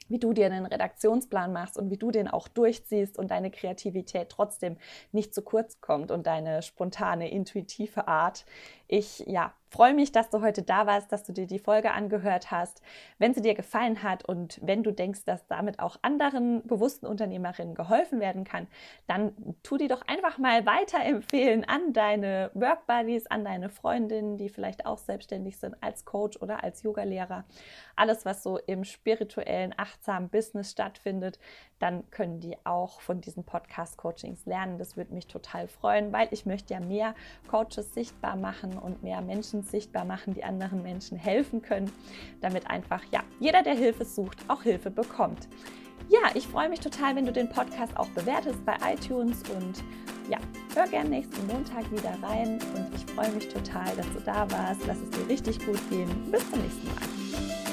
[0.08, 4.30] wie du dir einen Redaktionsplan machst und wie du den auch durchziehst und deine Kreativität
[4.30, 4.78] trotzdem
[5.12, 8.46] nicht zu kurz kommt und deine spontane, intuitive Art.
[8.86, 12.50] Ich ja, freue mich, dass du heute da warst, dass du dir die Folge angehört
[12.50, 12.82] hast.
[13.18, 17.74] Wenn sie dir gefallen hat und wenn du denkst, dass damit auch anderen bewussten Unternehmerinnen
[17.74, 18.66] geholfen werden kann,
[19.06, 24.86] dann tu die doch einfach mal weiterempfehlen an deine Workbuddies, an deine Freundinnen, die vielleicht
[24.86, 27.44] auch selbstständig sind als Coach oder als Yogalehrer.
[27.96, 31.38] Alles, was so im spirituellen, achtsamen Business stattfindet,
[31.78, 34.78] dann können die auch von diesen Podcast-Coachings lernen.
[34.78, 37.14] Das würde mich total freuen, weil ich möchte ja mehr
[37.48, 41.90] Coaches sichtbar machen und mehr Menschen sichtbar machen, die anderen Menschen helfen können,
[42.40, 45.48] damit einfach ja jeder, der Hilfe sucht, auch Hilfe bekommt.
[46.08, 49.84] Ja, ich freue mich total, wenn du den Podcast auch bewertest bei iTunes und
[50.30, 50.38] ja,
[50.74, 54.86] hör gerne nächsten Montag wieder rein und ich freue mich total, dass du da warst.
[54.86, 56.08] Lass es dir richtig gut gehen.
[56.30, 57.67] Bis zum nächsten Mal.